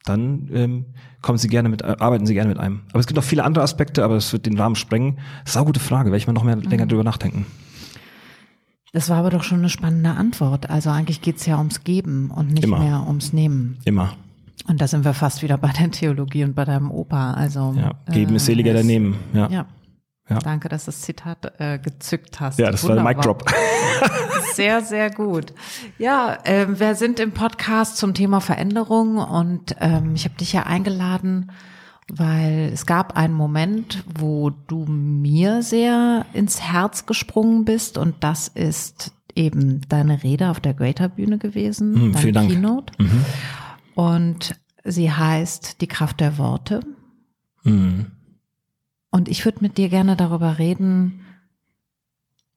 [0.06, 0.86] dann ähm,
[1.22, 2.82] kommen sie gerne mit, arbeiten sie gerne mit einem.
[2.90, 5.20] Aber es gibt noch viele andere Aspekte, aber es wird den Rahmen sprengen.
[5.46, 7.46] Sau gute Frage, werde ich mal noch mehr länger drüber nachdenken.
[8.94, 10.70] Das war aber doch schon eine spannende Antwort.
[10.70, 12.80] Also eigentlich geht's ja ums Geben und nicht Immer.
[12.80, 13.78] mehr ums Nehmen.
[13.86, 14.14] Immer.
[14.68, 17.34] Und da sind wir fast wieder bei der Theologie und bei deinem Opa.
[17.34, 17.94] Also Ja.
[18.12, 19.18] Geben ist seliger es- daneben.
[19.34, 19.50] Ja.
[19.50, 19.66] Ja.
[20.30, 20.40] Ja.
[20.40, 22.58] Danke, dass du das Zitat äh, gezückt hast.
[22.58, 23.44] Ja, das war der Mic Wunderbar.
[23.44, 23.54] Drop.
[24.54, 25.54] Sehr, sehr gut.
[25.98, 30.64] Ja, ähm, wir sind im Podcast zum Thema Veränderung und ähm, ich habe dich ja
[30.64, 31.52] eingeladen,
[32.14, 38.50] weil es gab einen Moment, wo du mir sehr ins Herz gesprungen bist und das
[38.50, 42.48] ist eben deine Rede auf der Greater Bühne gewesen, Hm, deine.
[42.54, 42.94] Keynote.
[43.96, 46.82] Und sie heißt Die Kraft der Worte.
[47.64, 48.08] Mhm.
[49.10, 51.22] Und ich würde mit dir gerne darüber reden,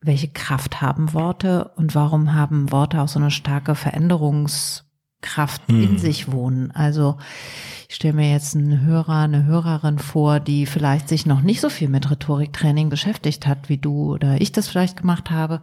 [0.00, 5.98] welche Kraft haben Worte und warum haben Worte auch so eine starke Veränderungskraft in Hm.
[5.98, 6.70] sich wohnen.
[6.72, 7.18] Also
[7.88, 11.68] ich stelle mir jetzt einen Hörer, eine Hörerin vor, die vielleicht sich noch nicht so
[11.68, 15.62] viel mit Rhetoriktraining beschäftigt hat, wie du oder ich das vielleicht gemacht habe.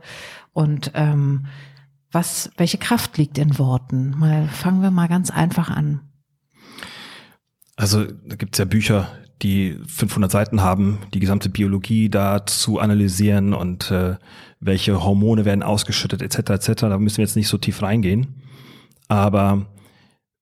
[0.54, 1.46] Und ähm,
[2.12, 4.12] was, welche Kraft liegt in Worten?
[4.18, 6.02] Mal fangen wir mal ganz einfach an.
[7.76, 9.08] Also da gibt's ja Bücher,
[9.42, 14.18] die 500 Seiten haben, die gesamte Biologie dazu analysieren und äh,
[14.60, 16.52] welche Hormone werden ausgeschüttet etc.
[16.52, 16.82] etc.
[16.82, 18.36] Da müssen wir jetzt nicht so tief reingehen.
[19.08, 19.66] Aber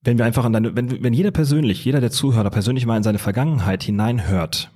[0.01, 3.03] wenn wir einfach an deine, wenn, wenn jeder persönlich, jeder der Zuhörer persönlich mal in
[3.03, 4.71] seine Vergangenheit hineinhört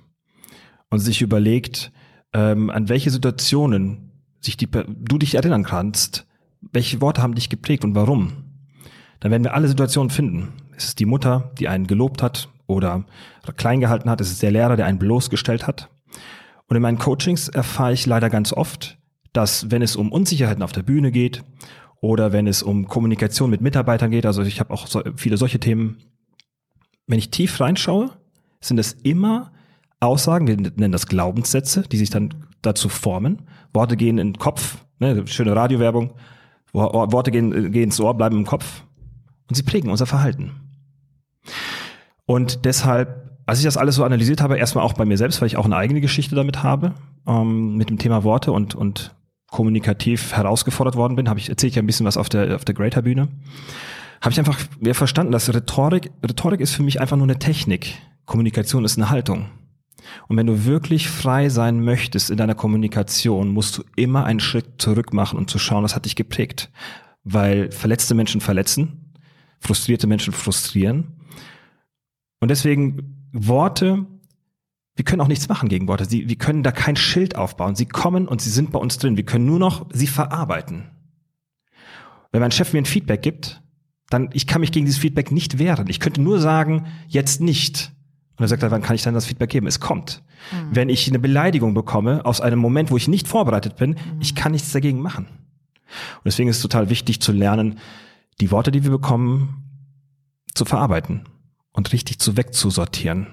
[0.90, 1.92] und sich überlegt,
[2.32, 6.26] ähm, an welche Situationen sich die, du dich erinnern kannst,
[6.72, 8.32] welche Worte haben dich geprägt und warum,
[9.20, 10.52] dann werden wir alle Situationen finden.
[10.76, 13.04] Es ist die Mutter, die einen gelobt hat oder
[13.56, 14.20] klein gehalten hat.
[14.20, 15.88] Es ist der Lehrer, der einen bloßgestellt hat.
[16.66, 18.98] Und in meinen Coachings erfahre ich leider ganz oft,
[19.32, 21.42] dass wenn es um Unsicherheiten auf der Bühne geht
[22.04, 25.58] oder wenn es um Kommunikation mit Mitarbeitern geht, also ich habe auch so, viele solche
[25.58, 25.96] Themen,
[27.06, 28.10] wenn ich tief reinschaue,
[28.60, 29.52] sind es immer
[30.00, 33.48] Aussagen, wir nennen das Glaubenssätze, die sich dann dazu formen.
[33.72, 36.12] Worte gehen in den Kopf, ne, schöne Radiowerbung,
[36.74, 38.84] Wo- Worte gehen, gehen ins Ohr, bleiben im Kopf
[39.48, 40.50] und sie prägen unser Verhalten.
[42.26, 45.46] Und deshalb, als ich das alles so analysiert habe, erstmal auch bei mir selbst, weil
[45.46, 46.92] ich auch eine eigene Geschichte damit habe,
[47.26, 49.14] ähm, mit dem Thema Worte und, und
[49.54, 52.64] kommunikativ herausgefordert worden bin, habe ich erzähle ich ja ein bisschen was auf der auf
[52.64, 53.28] der Greater Bühne,
[54.20, 57.94] habe ich einfach mehr verstanden, dass Rhetorik Rhetorik ist für mich einfach nur eine Technik.
[58.24, 59.46] Kommunikation ist eine Haltung.
[60.26, 64.82] Und wenn du wirklich frei sein möchtest in deiner Kommunikation, musst du immer einen Schritt
[64.82, 66.72] zurück machen und zu schauen, was hat dich geprägt.
[67.22, 69.14] Weil verletzte Menschen verletzen,
[69.60, 71.12] frustrierte Menschen frustrieren.
[72.40, 74.04] Und deswegen Worte,
[74.96, 76.04] wir können auch nichts machen gegen Worte.
[76.04, 77.74] Sie, wir können da kein Schild aufbauen.
[77.74, 79.16] Sie kommen und sie sind bei uns drin.
[79.16, 80.90] Wir können nur noch sie verarbeiten.
[82.30, 83.62] Wenn mein Chef mir ein Feedback gibt,
[84.10, 85.88] dann, ich kann mich gegen dieses Feedback nicht wehren.
[85.88, 87.92] Ich könnte nur sagen, jetzt nicht.
[88.36, 89.66] Und er sagt wann kann ich dann das Feedback geben?
[89.66, 90.22] Es kommt.
[90.52, 90.76] Mhm.
[90.76, 94.20] Wenn ich eine Beleidigung bekomme aus einem Moment, wo ich nicht vorbereitet bin, mhm.
[94.20, 95.26] ich kann nichts dagegen machen.
[95.26, 97.78] Und deswegen ist es total wichtig zu lernen,
[98.40, 99.62] die Worte, die wir bekommen,
[100.54, 101.24] zu verarbeiten
[101.72, 103.28] und richtig zu wegzusortieren.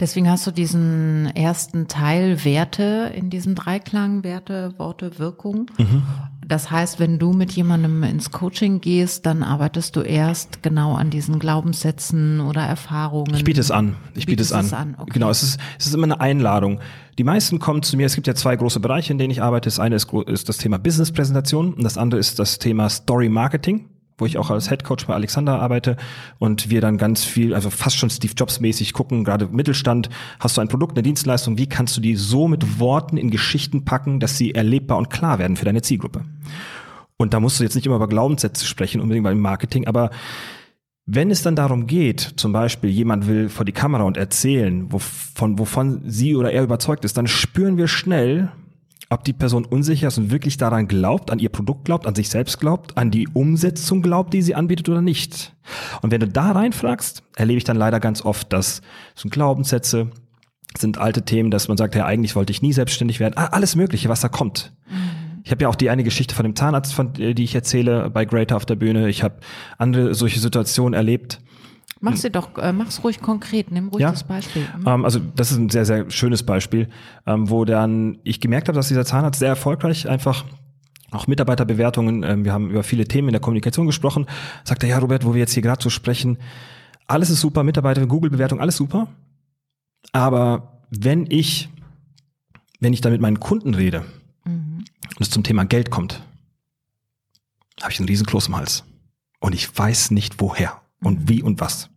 [0.00, 5.70] Deswegen hast du diesen ersten Teil Werte in diesem Dreiklang, Werte, Worte, Wirkung.
[5.78, 6.02] Mhm.
[6.46, 11.08] Das heißt, wenn du mit jemandem ins Coaching gehst, dann arbeitest du erst genau an
[11.08, 13.34] diesen Glaubenssätzen oder Erfahrungen.
[13.34, 13.96] Ich biete es an.
[14.14, 14.64] Ich biete es an.
[14.66, 14.96] Es an.
[14.98, 15.12] Okay.
[15.14, 16.80] Genau, es ist, es ist immer eine Einladung.
[17.18, 19.68] Die meisten kommen zu mir, es gibt ja zwei große Bereiche, in denen ich arbeite.
[19.68, 24.26] Das eine ist, ist das Thema Business-Präsentation und das andere ist das Thema Story-Marketing wo
[24.26, 25.96] ich auch als Head Coach bei Alexander arbeite
[26.38, 30.08] und wir dann ganz viel, also fast schon Steve Jobs mäßig gucken, gerade Mittelstand,
[30.40, 33.84] hast du ein Produkt, eine Dienstleistung, wie kannst du die so mit Worten in Geschichten
[33.84, 36.24] packen, dass sie erlebbar und klar werden für deine Zielgruppe.
[37.16, 40.10] Und da musst du jetzt nicht immer über Glaubenssätze sprechen, unbedingt beim Marketing, aber
[41.04, 45.58] wenn es dann darum geht, zum Beispiel jemand will vor die Kamera und erzählen, wovon,
[45.58, 48.52] wovon sie oder er überzeugt ist, dann spüren wir schnell,
[49.12, 52.28] ob die Person unsicher ist und wirklich daran glaubt, an ihr Produkt glaubt, an sich
[52.28, 55.54] selbst glaubt, an die Umsetzung glaubt, die sie anbietet oder nicht.
[56.00, 58.80] Und wenn du da reinfragst, erlebe ich dann leider ganz oft, dass
[59.14, 60.10] es sind Glaubenssätze,
[60.76, 63.34] sind alte Themen, dass man sagt, ja, eigentlich wollte ich nie selbstständig werden.
[63.36, 64.72] Ah, alles Mögliche, was da kommt.
[65.44, 68.10] Ich habe ja auch die eine Geschichte von dem Zahnarzt, von, äh, die ich erzähle
[68.10, 69.08] bei Greater auf der Bühne.
[69.08, 69.40] Ich habe
[69.76, 71.40] andere solche Situationen erlebt.
[72.04, 74.10] Mach sie doch, äh, mach's ruhig konkret, nimm ruhig ja?
[74.10, 74.66] das Beispiel.
[74.76, 75.04] Mhm.
[75.04, 76.88] Also das ist ein sehr, sehr schönes Beispiel,
[77.26, 80.44] ähm, wo dann ich gemerkt habe, dass dieser Zahnarzt sehr erfolgreich einfach
[81.12, 84.26] auch Mitarbeiterbewertungen, ähm, wir haben über viele Themen in der Kommunikation gesprochen,
[84.64, 86.38] sagt er, ja Robert, wo wir jetzt hier gerade so sprechen,
[87.06, 89.06] alles ist super, Mitarbeiter, Google-Bewertung, alles super,
[90.10, 91.68] aber wenn ich,
[92.80, 94.04] wenn ich da mit meinen Kunden rede
[94.44, 94.84] mhm.
[95.16, 96.20] und es zum Thema Geld kommt,
[97.80, 98.82] habe ich einen riesen Kloß im Hals
[99.38, 101.91] und ich weiß nicht woher und wie und was.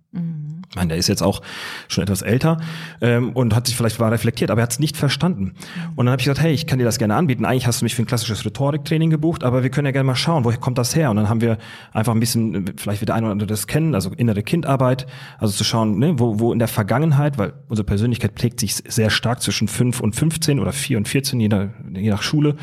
[0.76, 1.42] Ich meine, der ist jetzt auch
[1.88, 2.58] schon etwas älter
[3.00, 5.54] ähm, und hat sich vielleicht mal reflektiert, aber er hat es nicht verstanden.
[5.96, 7.46] Und dann habe ich gesagt, hey, ich kann dir das gerne anbieten.
[7.46, 10.16] Eigentlich hast du mich für ein klassisches Rhetoriktraining gebucht, aber wir können ja gerne mal
[10.16, 11.12] schauen, woher kommt das her?
[11.12, 11.60] Und dann haben wir
[11.94, 15.08] einfach ein bisschen, vielleicht wird der eine oder andere das kennen, also innere Kindarbeit,
[15.40, 19.10] also zu schauen, ne, wo, wo in der Vergangenheit, weil unsere Persönlichkeit prägt sich sehr
[19.10, 22.58] stark zwischen 5 und 15 oder 4 und 14, je nach, je nach Schule.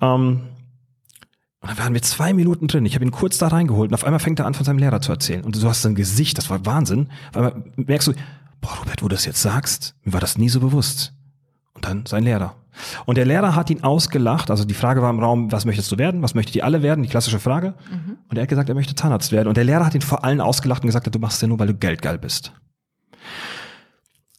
[0.00, 0.42] Ähm,
[1.60, 2.86] und dann waren wir zwei Minuten drin.
[2.86, 5.00] Ich habe ihn kurz da reingeholt und auf einmal fängt er an, von seinem Lehrer
[5.00, 5.44] zu erzählen.
[5.44, 7.08] Und du hast sein Gesicht, das war Wahnsinn.
[7.30, 8.12] Auf einmal merkst du,
[8.60, 11.14] boah, Robert, wo du das jetzt sagst, mir war das nie so bewusst.
[11.74, 12.54] Und dann sein Lehrer.
[13.06, 14.50] Und der Lehrer hat ihn ausgelacht.
[14.50, 16.22] Also die Frage war im Raum, was möchtest du werden?
[16.22, 17.02] Was möchtet ihr alle werden?
[17.02, 17.74] Die klassische Frage.
[17.90, 18.18] Mhm.
[18.28, 19.48] Und er hat gesagt, er möchte Zahnarzt werden.
[19.48, 21.58] Und der Lehrer hat ihn vor allen ausgelacht und gesagt, du machst es ja nur,
[21.58, 22.52] weil du geldgeil bist.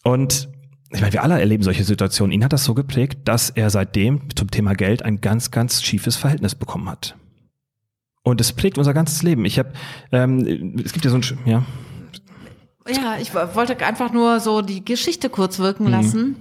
[0.04, 0.50] Und
[0.92, 2.32] ich meine, wir alle erleben solche Situationen.
[2.32, 6.16] Ihn hat das so geprägt, dass er seitdem zum Thema Geld ein ganz, ganz schiefes
[6.16, 7.16] Verhältnis bekommen hat.
[8.24, 9.46] Und es prägt unser ganzes Leben.
[9.46, 9.72] Ich habe,
[10.12, 11.64] ähm, es gibt ja so ein, ja.
[12.88, 15.92] Ja, ich wollte einfach nur so die Geschichte kurz wirken mhm.
[15.92, 16.36] lassen.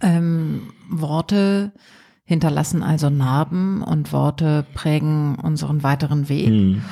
[0.00, 1.72] Ähm, Worte
[2.24, 6.50] hinterlassen also Narben und Worte prägen unseren weiteren Weg.
[6.50, 6.82] Mhm.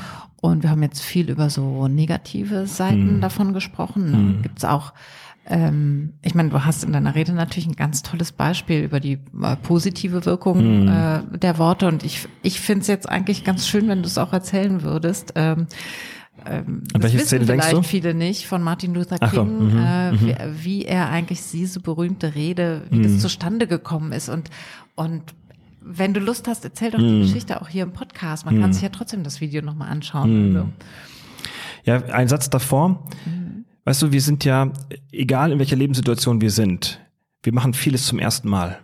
[0.41, 3.21] Und wir haben jetzt viel über so negative Seiten mhm.
[3.21, 4.37] davon gesprochen.
[4.37, 4.43] Mhm.
[4.43, 4.93] Gibt es auch
[5.49, 9.19] ähm, ich meine, du hast in deiner Rede natürlich ein ganz tolles Beispiel über die
[9.43, 10.89] äh, positive Wirkung mhm.
[10.89, 14.19] äh, der Worte und ich, ich finde es jetzt eigentlich ganz schön, wenn du es
[14.19, 15.35] auch erzählen würdest.
[15.37, 15.69] Ähm,
[16.45, 20.13] ähm, das welche wissen Szene vielleicht viele nicht von Martin Luther King, so, mhm, äh,
[20.13, 20.21] mhm.
[20.21, 23.19] wie, wie, er eigentlich diese berühmte Rede, wie das mhm.
[23.21, 24.51] zustande gekommen ist und
[24.97, 25.23] und
[25.89, 27.23] wenn du Lust hast, erzähl doch die mhm.
[27.23, 28.45] Geschichte auch hier im Podcast.
[28.45, 30.57] Man kann sich ja trotzdem das Video nochmal anschauen.
[30.57, 30.69] Also.
[31.85, 33.07] Ja, ein Satz davor.
[33.87, 34.73] Weißt du, wir sind ja,
[35.13, 37.01] egal in welcher Lebenssituation wir sind,
[37.45, 38.81] wir machen vieles zum ersten Mal.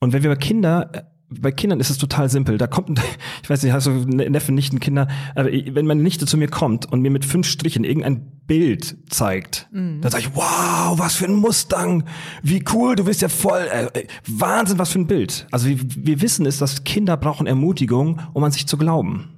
[0.00, 0.90] Und wenn wir bei Kinder,
[1.28, 2.56] bei Kindern ist es total simpel.
[2.56, 2.98] Da kommt,
[3.42, 6.90] ich weiß nicht, hast du Neffen, Nichten, Kinder, aber wenn meine Nichte zu mir kommt
[6.90, 10.00] und mir mit fünf Strichen irgendein Bild zeigt, mhm.
[10.00, 12.04] dann sage ich, wow, was für ein Mustang,
[12.42, 15.46] wie cool, du bist ja voll, äh, Wahnsinn, was für ein Bild.
[15.50, 19.34] Also wir, wir wissen es, dass Kinder brauchen Ermutigung, um an sich zu glauben.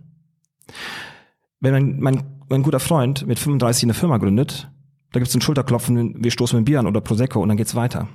[1.59, 4.71] Wenn mein, mein guter Freund mit 35 eine Firma gründet,
[5.13, 8.09] da gibt's ein Schulterklopfen, wir stoßen mit Bier an oder Prosecco und dann geht's weiter.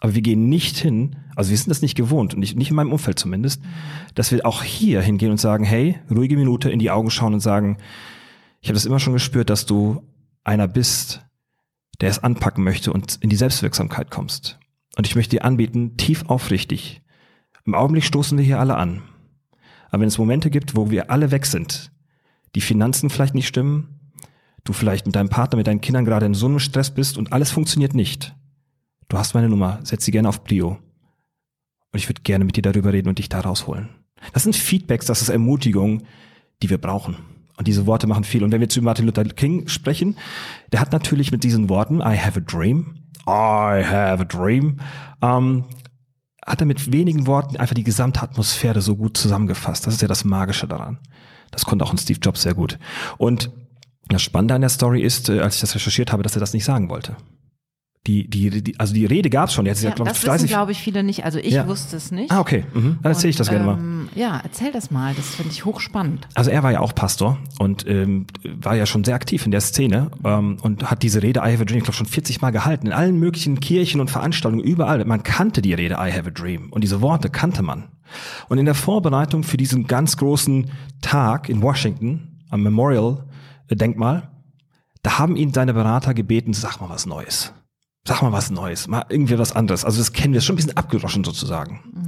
[0.00, 2.92] Aber wir gehen nicht hin, also wir sind das nicht gewohnt nicht, nicht in meinem
[2.92, 3.60] Umfeld zumindest,
[4.14, 7.40] dass wir auch hier hingehen und sagen, hey, ruhige Minute in die Augen schauen und
[7.40, 7.78] sagen,
[8.60, 10.02] ich habe das immer schon gespürt, dass du
[10.44, 11.26] einer bist,
[12.00, 14.58] der es anpacken möchte und in die Selbstwirksamkeit kommst.
[14.96, 17.02] Und ich möchte dir anbieten, tief aufrichtig.
[17.64, 19.02] Im Augenblick stoßen wir hier alle an.
[19.90, 21.92] Aber wenn es Momente gibt, wo wir alle weg sind,
[22.54, 24.00] die Finanzen vielleicht nicht stimmen,
[24.64, 27.32] du vielleicht mit deinem Partner, mit deinen Kindern gerade in so einem Stress bist und
[27.32, 28.34] alles funktioniert nicht,
[29.08, 30.78] du hast meine Nummer, setz sie gerne auf Prio.
[31.90, 33.88] Und ich würde gerne mit dir darüber reden und dich da rausholen.
[34.32, 36.02] Das sind Feedbacks, das ist Ermutigung,
[36.62, 37.16] die wir brauchen.
[37.56, 38.44] Und diese Worte machen viel.
[38.44, 40.16] Und wenn wir zu Martin Luther King sprechen,
[40.72, 42.94] der hat natürlich mit diesen Worten, I have a dream,
[43.26, 44.78] I have a dream,
[45.22, 45.64] ähm,
[46.46, 49.86] hat er mit wenigen Worten einfach die gesamte Atmosphäre so gut zusammengefasst.
[49.86, 50.98] Das ist ja das Magische daran.
[51.50, 52.78] Das konnte auch ein Steve Jobs sehr gut.
[53.16, 53.50] Und
[54.08, 56.52] das Spannende an der Story ist, äh, als ich das recherchiert habe, dass er das
[56.52, 57.16] nicht sagen wollte.
[58.06, 59.66] Die, die, die, also die Rede gab es schon.
[59.66, 61.26] Jetzt ja, glaub, das 30 wissen, glaube ich, viele nicht.
[61.26, 61.66] Also ich ja.
[61.66, 62.30] wusste es nicht.
[62.30, 62.64] Ah, okay.
[62.72, 62.98] Mhm.
[63.02, 64.08] Dann erzähle ich das gerne ähm, mal.
[64.14, 65.14] Ja, erzähl das mal.
[65.14, 66.26] Das finde ich hochspannend.
[66.34, 69.60] Also er war ja auch Pastor und ähm, war ja schon sehr aktiv in der
[69.60, 72.50] Szene ähm, und hat diese Rede I have a dream, ich glaube, schon 40 Mal
[72.50, 72.86] gehalten.
[72.86, 75.04] In allen möglichen Kirchen und Veranstaltungen, überall.
[75.04, 76.68] Man kannte die Rede I have a dream.
[76.70, 77.88] Und diese Worte kannte man.
[78.48, 83.24] Und in der Vorbereitung für diesen ganz großen Tag in Washington am Memorial
[83.70, 84.30] Denkmal,
[85.02, 87.52] da haben ihn seine Berater gebeten, sag mal was Neues.
[88.06, 89.84] Sag mal was Neues, mal irgendwie was anderes.
[89.84, 91.80] Also das kennen wir schon ein bisschen abgeroschen sozusagen.
[91.92, 92.06] Mhm.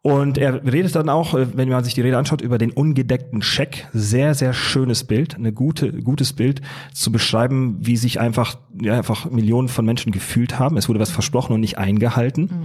[0.00, 3.42] Und er redet dann auch, äh, wenn man sich die Rede anschaut, über den ungedeckten
[3.42, 3.88] Scheck.
[3.92, 6.62] Sehr, sehr schönes Bild, eine gute, gutes Bild
[6.94, 10.76] zu beschreiben, wie sich einfach, ja, einfach Millionen von Menschen gefühlt haben.
[10.76, 12.42] Es wurde was versprochen und nicht eingehalten.
[12.44, 12.64] Mhm.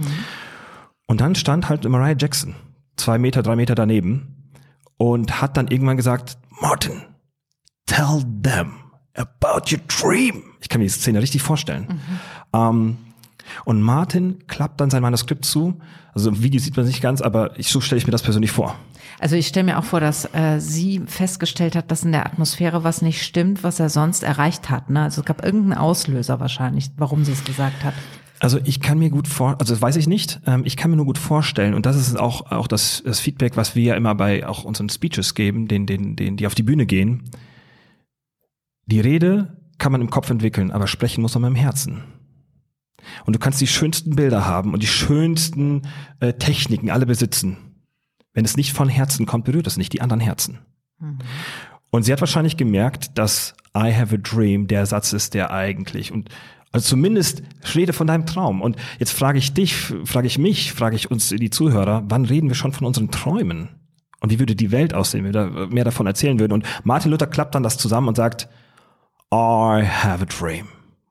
[1.06, 2.54] Und dann stand halt Mariah Jackson,
[2.96, 4.50] zwei Meter, drei Meter daneben
[4.96, 7.02] und hat dann irgendwann gesagt, Martin,
[7.86, 8.72] tell them
[9.14, 10.42] about your dream.
[10.60, 11.86] Ich kann mir die Szene richtig vorstellen.
[11.88, 12.20] Mhm.
[12.54, 12.96] Ähm,
[13.64, 15.78] und Martin klappt dann sein Manuskript zu.
[16.14, 18.52] Also im Video sieht man nicht ganz, aber ich, so stelle ich mir das persönlich
[18.52, 18.76] vor.
[19.20, 22.84] Also ich stelle mir auch vor, dass äh, sie festgestellt hat, dass in der Atmosphäre
[22.84, 24.90] was nicht stimmt, was er sonst erreicht hat.
[24.90, 25.02] Ne?
[25.02, 27.94] Also es gab irgendeinen Auslöser wahrscheinlich, warum sie es gesagt hat.
[28.44, 30.38] Also ich kann mir gut vor, also das weiß ich nicht.
[30.44, 33.56] Ähm, ich kann mir nur gut vorstellen und das ist auch auch das, das Feedback,
[33.56, 36.62] was wir ja immer bei auch unseren Speeches geben, den den den die auf die
[36.62, 37.22] Bühne gehen.
[38.84, 42.04] Die Rede kann man im Kopf entwickeln, aber sprechen muss man im Herzen.
[43.24, 45.80] Und du kannst die schönsten Bilder haben und die schönsten
[46.20, 47.56] äh, Techniken alle besitzen.
[48.34, 50.58] Wenn es nicht von Herzen kommt, berührt es nicht die anderen Herzen.
[50.98, 51.16] Mhm.
[51.88, 56.12] Und sie hat wahrscheinlich gemerkt, dass I have a dream der Satz ist, der eigentlich
[56.12, 56.28] und
[56.74, 57.44] also zumindest
[57.76, 58.60] rede von deinem Traum.
[58.60, 62.48] Und jetzt frage ich dich, frage ich mich, frage ich uns, die Zuhörer, wann reden
[62.48, 63.68] wir schon von unseren Träumen?
[64.18, 66.52] Und wie würde die Welt aussehen, wenn wir mehr davon erzählen würden?
[66.52, 68.48] Und Martin Luther klappt dann das zusammen und sagt,
[69.32, 70.66] I have a dream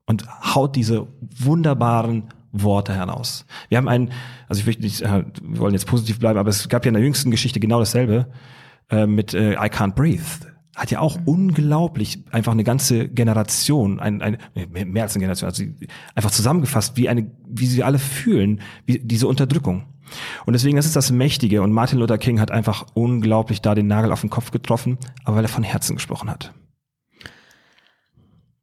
[0.06, 1.08] und haut diese
[1.40, 3.46] wunderbaren Worte heraus.
[3.70, 4.12] Wir haben einen,
[4.50, 6.96] also ich möchte nicht, äh, wir wollen jetzt positiv bleiben, aber es gab ja in
[6.96, 8.28] der jüngsten Geschichte genau dasselbe
[8.90, 10.53] äh, mit äh, I Can't Breathe.
[10.76, 14.38] Hat ja auch unglaublich einfach eine ganze Generation, ein, ein,
[14.72, 15.64] mehr als eine Generation, also
[16.16, 19.86] einfach zusammengefasst, wie eine, wie sie alle fühlen, wie diese Unterdrückung.
[20.46, 21.62] Und deswegen, das ist das Mächtige.
[21.62, 25.38] Und Martin Luther King hat einfach unglaublich da den Nagel auf den Kopf getroffen, aber
[25.38, 26.54] weil er von Herzen gesprochen hat.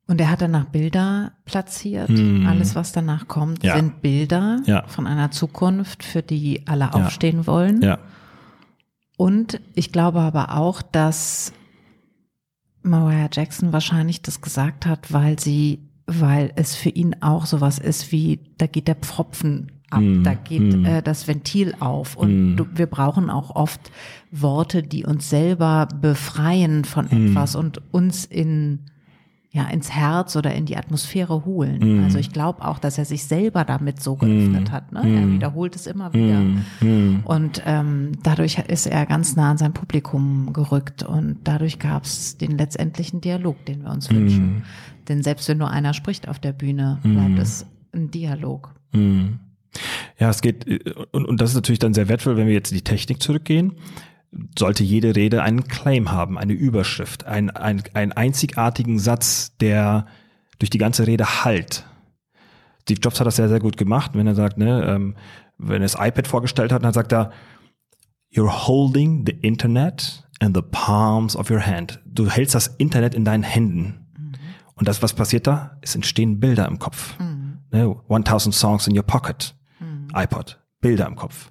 [0.06, 2.08] Und er hat danach Bilder platziert.
[2.08, 2.44] Hm.
[2.44, 3.76] Alles, was danach kommt, ja.
[3.76, 4.82] sind Bilder ja.
[4.88, 7.80] von einer Zukunft, für die alle aufstehen wollen.
[7.80, 7.98] Ja.
[9.16, 11.52] Und ich glaube aber auch, dass
[12.82, 18.12] Mariah Jackson wahrscheinlich das gesagt hat, weil sie, weil es für ihn auch sowas ist
[18.12, 20.84] wie, da geht der Pfropfen ab, mm, da geht mm.
[20.84, 22.16] äh, das Ventil auf.
[22.16, 22.56] Und mm.
[22.56, 23.90] du, wir brauchen auch oft
[24.30, 28.80] Worte, die uns selber befreien von etwas und uns in
[29.52, 31.98] ja, ins Herz oder in die Atmosphäre holen.
[31.98, 32.04] Mm.
[32.04, 34.72] Also ich glaube auch, dass er sich selber damit so geöffnet mm.
[34.72, 34.92] hat.
[34.92, 35.00] Ne?
[35.00, 36.40] Er wiederholt es immer wieder.
[36.80, 37.22] Mm.
[37.24, 42.38] Und ähm, dadurch ist er ganz nah an sein Publikum gerückt und dadurch gab es
[42.38, 44.58] den letztendlichen Dialog, den wir uns wünschen.
[44.58, 44.62] Mm.
[45.08, 48.72] Denn selbst wenn nur einer spricht auf der Bühne, bleibt es ein Dialog.
[48.92, 50.64] Ja, es geht,
[51.10, 53.72] und, und das ist natürlich dann sehr wertvoll, wenn wir jetzt in die Technik zurückgehen
[54.58, 60.06] sollte jede Rede einen Claim haben, eine Überschrift, ein, ein, einen einzigartigen Satz, der
[60.58, 61.84] durch die ganze Rede halt.
[62.82, 65.16] Steve Jobs hat das sehr, sehr gut gemacht, wenn er sagt, ne, ähm,
[65.58, 67.30] wenn er das iPad vorgestellt hat, dann sagt er,
[68.32, 72.00] You're holding the Internet in the palms of your hand.
[72.06, 74.06] Du hältst das Internet in deinen Händen.
[74.16, 74.32] Mhm.
[74.74, 75.78] Und das, was passiert da?
[75.80, 77.18] Es entstehen Bilder im Kopf.
[77.18, 77.58] Mhm.
[77.72, 79.54] Ne, 1000 Songs in your pocket.
[79.80, 80.08] Mhm.
[80.14, 80.59] iPod.
[80.80, 81.50] Bilder im Kopf.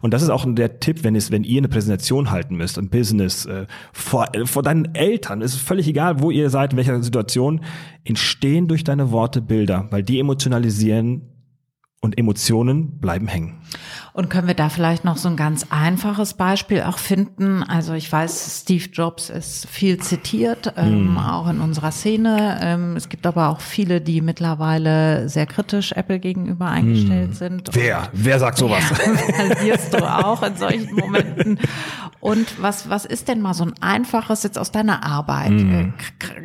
[0.00, 2.88] Und das ist auch der Tipp, wenn es, wenn ihr eine Präsentation halten müsst, ein
[2.88, 6.76] Business, äh, vor, äh, vor deinen Eltern, es ist völlig egal, wo ihr seid, in
[6.78, 7.60] welcher Situation,
[8.04, 11.22] entstehen durch deine Worte Bilder, weil die emotionalisieren
[12.00, 13.60] und Emotionen bleiben hängen.
[14.12, 17.62] Und können wir da vielleicht noch so ein ganz einfaches Beispiel auch finden?
[17.62, 21.18] Also ich weiß, Steve Jobs ist viel zitiert, ähm, mm.
[21.18, 22.58] auch in unserer Szene.
[22.62, 27.34] Ähm, es gibt aber auch viele, die mittlerweile sehr kritisch Apple gegenüber eingestellt mm.
[27.34, 27.70] sind.
[27.72, 28.08] Wer?
[28.12, 28.82] Wer sagt sowas?
[29.64, 31.58] Ja, du auch in solchen Momenten.
[32.20, 35.52] Und was, was ist denn mal so ein einfaches jetzt aus deiner Arbeit?
[35.52, 35.94] Mm.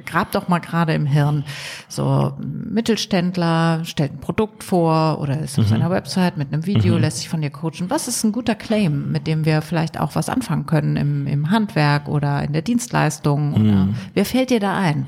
[0.05, 1.43] Grab doch mal gerade im Hirn.
[1.89, 5.69] So Mittelständler stellt ein Produkt vor oder ist auf mhm.
[5.69, 7.01] seiner Website mit einem Video, mhm.
[7.01, 7.89] lässt sich von dir coachen.
[7.89, 11.51] Was ist ein guter Claim, mit dem wir vielleicht auch was anfangen können im, im
[11.51, 13.53] Handwerk oder in der Dienstleistung?
[13.53, 13.95] Oder mhm.
[14.13, 15.05] wer fällt dir da ein?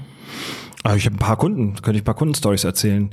[0.96, 3.10] Ich habe ein paar Kunden, könnte ich ein paar Kundenstories erzählen.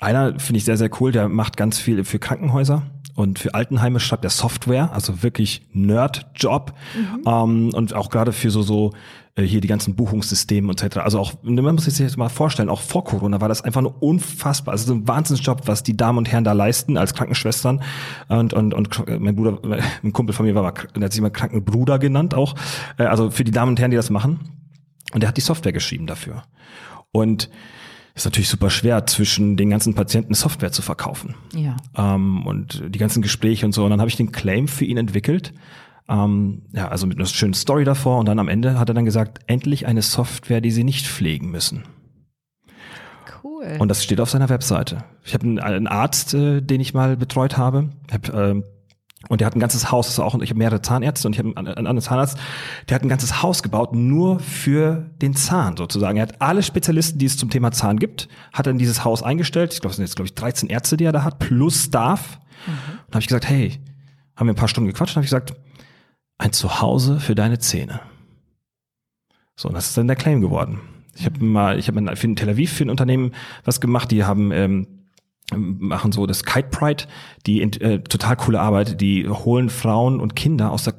[0.00, 2.82] Einer finde ich sehr, sehr cool, der macht ganz viel für Krankenhäuser
[3.14, 6.74] und für Altenheime schreibt er Software, also wirklich Nerd-Job.
[6.94, 7.22] Mhm.
[7.26, 8.92] Ähm, und auch gerade für so, so
[9.36, 10.98] äh, hier die ganzen Buchungssysteme etc.
[10.98, 14.02] Also auch, man muss sich jetzt mal vorstellen, auch vor Corona war das einfach nur
[14.02, 14.72] unfassbar.
[14.72, 17.82] Also so ein Wahnsinnsjob, was die Damen und Herren da leisten als Krankenschwestern.
[18.28, 19.58] Und, und, und mein Bruder,
[20.02, 22.56] ein Kumpel von mir war mal, der hat sich mal Krankenbruder genannt auch.
[22.98, 24.40] Äh, also für die Damen und Herren, die das machen.
[25.12, 26.42] Und der hat die Software geschrieben dafür.
[27.14, 27.48] Und
[28.14, 31.34] ist natürlich super schwer, zwischen den ganzen Patienten Software zu verkaufen.
[31.54, 31.76] Ja.
[31.96, 33.84] Ähm, und die ganzen Gespräche und so.
[33.84, 35.52] Und dann habe ich den Claim für ihn entwickelt.
[36.08, 38.18] Ähm, ja, also mit einer schönen Story davor.
[38.18, 41.50] Und dann am Ende hat er dann gesagt, endlich eine Software, die sie nicht pflegen
[41.50, 41.84] müssen.
[43.42, 43.76] Cool.
[43.78, 45.04] Und das steht auf seiner Webseite.
[45.24, 48.62] Ich habe einen, einen Arzt, äh, den ich mal betreut habe, hab, äh,
[49.28, 51.56] und der hat ein ganzes Haus, das auch, ich habe mehrere Zahnärzte und ich habe
[51.56, 52.38] einen anderen Zahnarzt,
[52.88, 56.16] der hat ein ganzes Haus gebaut, nur für den Zahn sozusagen.
[56.18, 59.22] Er hat alle Spezialisten, die es zum Thema Zahn gibt, hat er in dieses Haus
[59.22, 59.72] eingestellt.
[59.72, 62.38] Ich glaube, es sind jetzt, glaube ich, 13 Ärzte, die er da hat, plus Staff.
[62.66, 62.98] Mhm.
[63.06, 63.80] Und habe ich gesagt, hey,
[64.36, 65.54] haben wir ein paar Stunden gequatscht und habe ich gesagt,
[66.38, 68.00] ein Zuhause für deine Zähne.
[69.56, 70.80] So, und das ist dann der Claim geworden.
[71.16, 73.32] Ich habe mal, ich habe für in Tel Aviv für ein Unternehmen
[73.64, 75.03] was gemacht, die haben ähm,
[75.52, 77.04] machen so das Kite Pride,
[77.46, 80.94] die äh, total coole Arbeit, die holen Frauen und Kinder aus der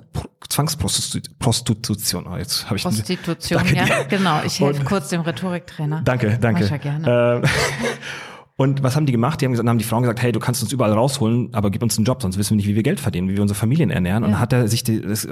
[0.48, 2.28] Zwangsprostitution.
[2.32, 4.06] Oh, jetzt habe ich Prostitution, danke ja, dir.
[4.08, 4.42] genau.
[4.46, 6.02] Ich helfe kurz dem Rhetoriktrainer.
[6.04, 6.66] Danke, danke.
[6.66, 7.42] Ja gerne.
[7.44, 7.48] Äh,
[8.56, 9.42] und was haben die gemacht?
[9.42, 11.82] Die haben, gesagt, haben die Frauen gesagt, hey, du kannst uns überall rausholen, aber gib
[11.82, 13.90] uns einen Job, sonst wissen wir nicht, wie wir Geld verdienen, wie wir unsere Familien
[13.90, 14.22] ernähren.
[14.22, 14.28] Ja.
[14.28, 15.28] Und dann hat er sich die, das,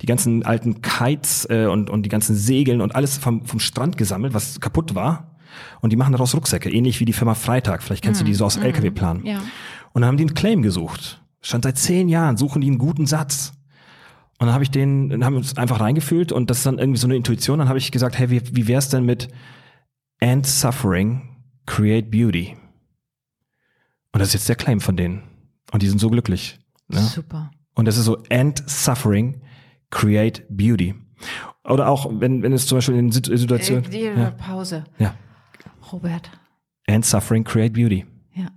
[0.00, 3.98] die ganzen alten Kites äh, und, und die ganzen Segeln und alles vom, vom Strand
[3.98, 5.35] gesammelt, was kaputt war
[5.80, 7.82] und die machen daraus Rucksäcke, ähnlich wie die Firma Freitag.
[7.82, 8.24] Vielleicht kennst mm.
[8.24, 8.62] du die so aus mm.
[8.62, 9.24] LKW-Plan.
[9.24, 9.38] Ja.
[9.92, 11.22] Und dann haben die einen Claim gesucht.
[11.40, 13.52] Stand seit zehn Jahren, suchen die einen guten Satz.
[14.38, 16.78] Und dann habe ich den, dann haben wir uns einfach reingefühlt und das ist dann
[16.78, 17.58] irgendwie so eine Intuition.
[17.58, 19.28] Dann habe ich gesagt, hey, wie, wie wär's denn mit
[20.18, 22.56] End Suffering, Create Beauty?
[24.12, 25.22] Und das ist jetzt der Claim von denen.
[25.72, 26.58] Und die sind so glücklich.
[26.88, 27.00] Ne?
[27.00, 27.50] Super.
[27.74, 29.40] Und das ist so End Suffering,
[29.90, 30.94] Create Beauty.
[31.64, 33.84] Oder auch, wenn, wenn es zum Beispiel in Situationen.
[33.84, 34.30] Äh, die ja.
[34.30, 34.84] Pause.
[34.98, 35.14] Ja.
[35.92, 36.30] Robert.
[36.88, 38.06] And suffering create beauty.
[38.34, 38.48] Ja.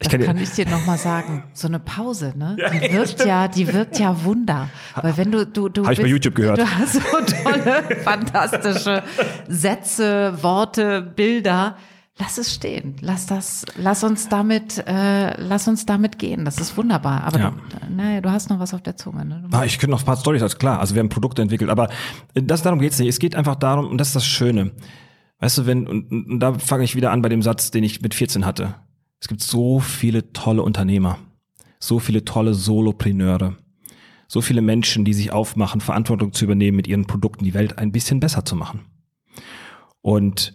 [0.00, 1.44] Ich das kann, ich dir nochmal sagen.
[1.54, 2.56] So eine Pause, ne?
[2.58, 4.68] Ja, die wirkt ja, die wirkt ja Wunder.
[4.94, 5.84] Weil wenn du, du, du.
[5.84, 6.58] Habe ich bei YouTube gehört.
[6.58, 9.02] Du hast so tolle, fantastische
[9.48, 11.76] Sätze, Worte, Bilder
[12.18, 16.44] lass es stehen, lass das, lass uns damit, äh, lass uns damit gehen.
[16.44, 17.24] Das ist wunderbar.
[17.24, 17.50] Aber ja.
[17.50, 19.24] du, naja, du hast noch was auf der Zunge.
[19.24, 19.44] Ne?
[19.52, 20.80] Ah, ich könnte noch ein paar Storys, also klar.
[20.80, 21.88] Also wir haben Produkte entwickelt, aber
[22.34, 23.08] das darum geht's nicht.
[23.08, 24.72] Es geht einfach darum, und das ist das Schöne.
[25.38, 28.00] Weißt du, wenn und, und da fange ich wieder an bei dem Satz, den ich
[28.00, 28.74] mit 14 hatte.
[29.20, 31.18] Es gibt so viele tolle Unternehmer,
[31.78, 33.56] so viele tolle Solopreneure,
[34.28, 37.92] so viele Menschen, die sich aufmachen, Verantwortung zu übernehmen, mit ihren Produkten die Welt ein
[37.92, 38.80] bisschen besser zu machen.
[40.00, 40.54] Und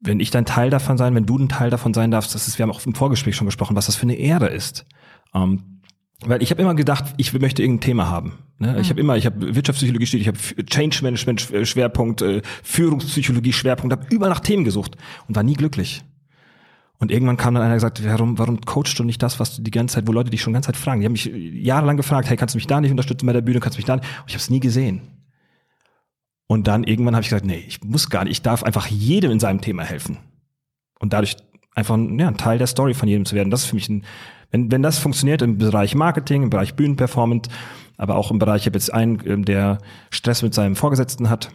[0.00, 2.58] wenn ich dann Teil davon sein, wenn du ein Teil davon sein darfst, das ist,
[2.58, 4.84] wir haben auch im Vorgespräch schon gesprochen, was das für eine Ehre ist.
[5.34, 5.73] Ähm,
[6.20, 8.38] weil ich habe immer gedacht, ich möchte irgendein Thema haben.
[8.58, 8.72] Ne?
[8.72, 8.78] Mhm.
[8.78, 13.52] Ich habe immer, ich habe Wirtschaftspsychologie studiert, ich habe Change Management äh, Schwerpunkt, äh, Führungspsychologie
[13.52, 14.96] Schwerpunkt, habe überall nach Themen gesucht
[15.28, 16.04] und war nie glücklich.
[16.98, 19.62] Und irgendwann kam dann einer und gesagt, warum, warum coachst du nicht das, was du
[19.62, 21.00] die ganze Zeit, wo Leute dich schon die ganze Zeit fragen?
[21.00, 23.60] Die haben mich jahrelang gefragt, hey, kannst du mich da nicht unterstützen bei der Bühne,
[23.60, 24.04] kannst du mich da nicht?
[24.04, 25.02] Und ich habe es nie gesehen.
[26.46, 29.32] Und dann irgendwann habe ich gesagt, nee, ich muss gar nicht, ich darf einfach jedem
[29.32, 30.18] in seinem Thema helfen.
[30.98, 31.36] Und dadurch
[31.74, 33.50] einfach ja, ein Teil der Story von jedem zu werden.
[33.50, 34.04] Das ist für mich ein,
[34.50, 37.50] wenn, wenn das funktioniert im Bereich Marketing, im Bereich Bühnenperformance,
[37.96, 39.78] aber auch im Bereich, ich habe jetzt einen, ähm, der
[40.10, 41.50] Stress mit seinem Vorgesetzten hat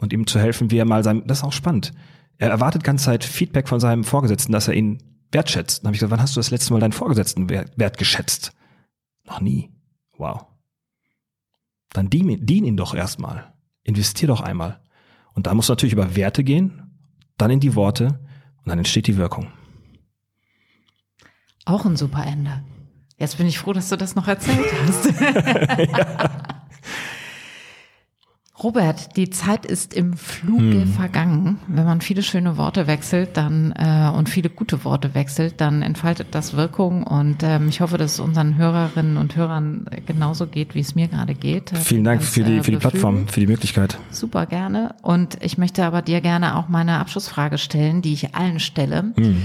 [0.00, 1.92] und ihm zu helfen, wie er mal sein, das ist auch spannend.
[2.38, 4.98] Er erwartet ganze Zeit Feedback von seinem Vorgesetzten, dass er ihn
[5.30, 5.80] wertschätzt.
[5.80, 8.52] Dann habe ich gesagt, wann hast du das letzte Mal deinen Vorgesetzten wert, wertgeschätzt?
[9.26, 9.70] Noch nie.
[10.18, 10.46] Wow.
[11.92, 13.52] Dann dien, dien ihn doch erstmal.
[13.84, 14.80] Investier doch einmal.
[15.34, 16.82] Und da muss natürlich über Werte gehen,
[17.38, 18.20] dann in die Worte
[18.58, 19.48] und dann entsteht die Wirkung.
[21.64, 22.62] Auch ein super Ende.
[23.18, 25.14] Jetzt bin ich froh, dass du das noch erzählt hast.
[28.62, 30.92] Robert, die Zeit ist im Fluge hm.
[30.92, 31.58] vergangen.
[31.66, 36.28] Wenn man viele schöne Worte wechselt, dann äh, und viele gute Worte wechselt, dann entfaltet
[36.30, 37.02] das Wirkung.
[37.02, 41.08] Und ähm, ich hoffe, dass es unseren Hörerinnen und Hörern genauso geht, wie es mir
[41.08, 41.70] gerade geht.
[41.76, 43.98] Vielen Dank für die, für die Plattform, für die Möglichkeit.
[44.10, 44.94] Super gerne.
[45.02, 49.12] Und ich möchte aber dir gerne auch meine Abschlussfrage stellen, die ich allen stelle.
[49.16, 49.44] Hm.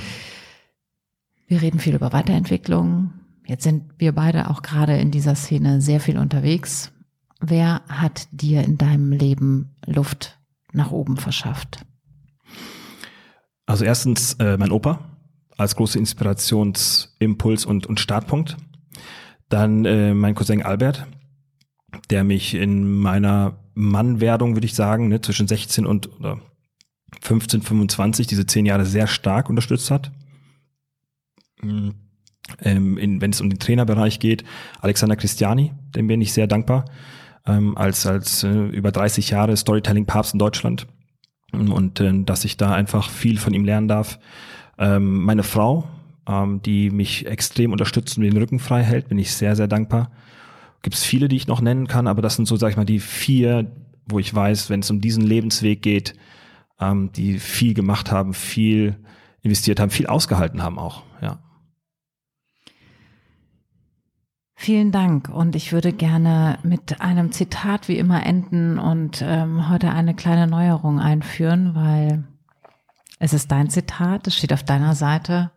[1.47, 3.13] Wir reden viel über Weiterentwicklung.
[3.45, 6.91] Jetzt sind wir beide auch gerade in dieser Szene sehr viel unterwegs.
[7.39, 10.37] Wer hat dir in deinem Leben Luft
[10.73, 11.85] nach oben verschafft?
[13.65, 14.99] Also erstens äh, mein Opa
[15.57, 18.57] als große Inspirationsimpuls und, und Startpunkt.
[19.47, 21.07] Dann äh, mein Cousin Albert,
[22.09, 26.41] der mich in meiner Mannwerdung, würde ich sagen, ne, zwischen 16 und oder
[27.21, 30.11] 15, 25, diese zehn Jahre sehr stark unterstützt hat.
[31.61, 31.95] Mhm.
[32.61, 34.45] Ähm, in, wenn es um den Trainerbereich geht,
[34.79, 36.85] Alexander Christiani, dem bin ich sehr dankbar
[37.45, 40.87] ähm, als, als äh, über 30 Jahre Storytelling-Papst in Deutschland
[41.51, 44.19] und äh, dass ich da einfach viel von ihm lernen darf.
[44.77, 45.87] Ähm, meine Frau,
[46.27, 50.11] ähm, die mich extrem unterstützt und den Rücken frei hält, bin ich sehr, sehr dankbar.
[50.81, 52.85] Gibt es viele, die ich noch nennen kann, aber das sind so, sag ich mal,
[52.85, 53.71] die vier,
[54.05, 56.13] wo ich weiß, wenn es um diesen Lebensweg geht,
[56.79, 58.95] ähm, die viel gemacht haben, viel
[59.41, 61.39] investiert haben, viel ausgehalten haben auch, ja.
[64.59, 69.91] Vielen Dank und ich würde gerne mit einem Zitat wie immer enden und ähm, heute
[69.91, 72.23] eine kleine Neuerung einführen, weil
[73.19, 75.51] es ist dein Zitat, es steht auf deiner Seite.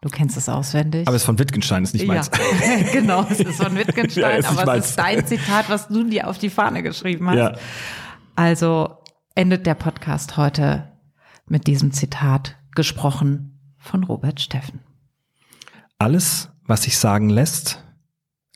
[0.00, 1.06] Du kennst es auswendig.
[1.06, 2.28] Aber es ist von Wittgenstein, ist nicht meins.
[2.36, 4.84] Ja, genau, es ist von Wittgenstein, ja, aber meins.
[4.84, 7.38] es ist dein Zitat, was du dir auf die Fahne geschrieben hast.
[7.38, 7.52] Ja.
[8.34, 8.98] Also
[9.36, 10.90] endet der Podcast heute
[11.46, 14.80] mit diesem Zitat, gesprochen von Robert Steffen.
[15.98, 17.84] Alles, was sich sagen lässt,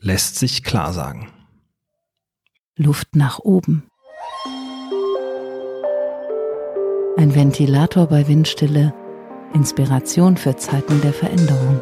[0.05, 1.29] lässt sich klar sagen.
[2.77, 3.89] Luft nach oben.
[7.17, 8.93] Ein Ventilator bei Windstille,
[9.55, 11.81] Inspiration für Zeiten der Veränderung.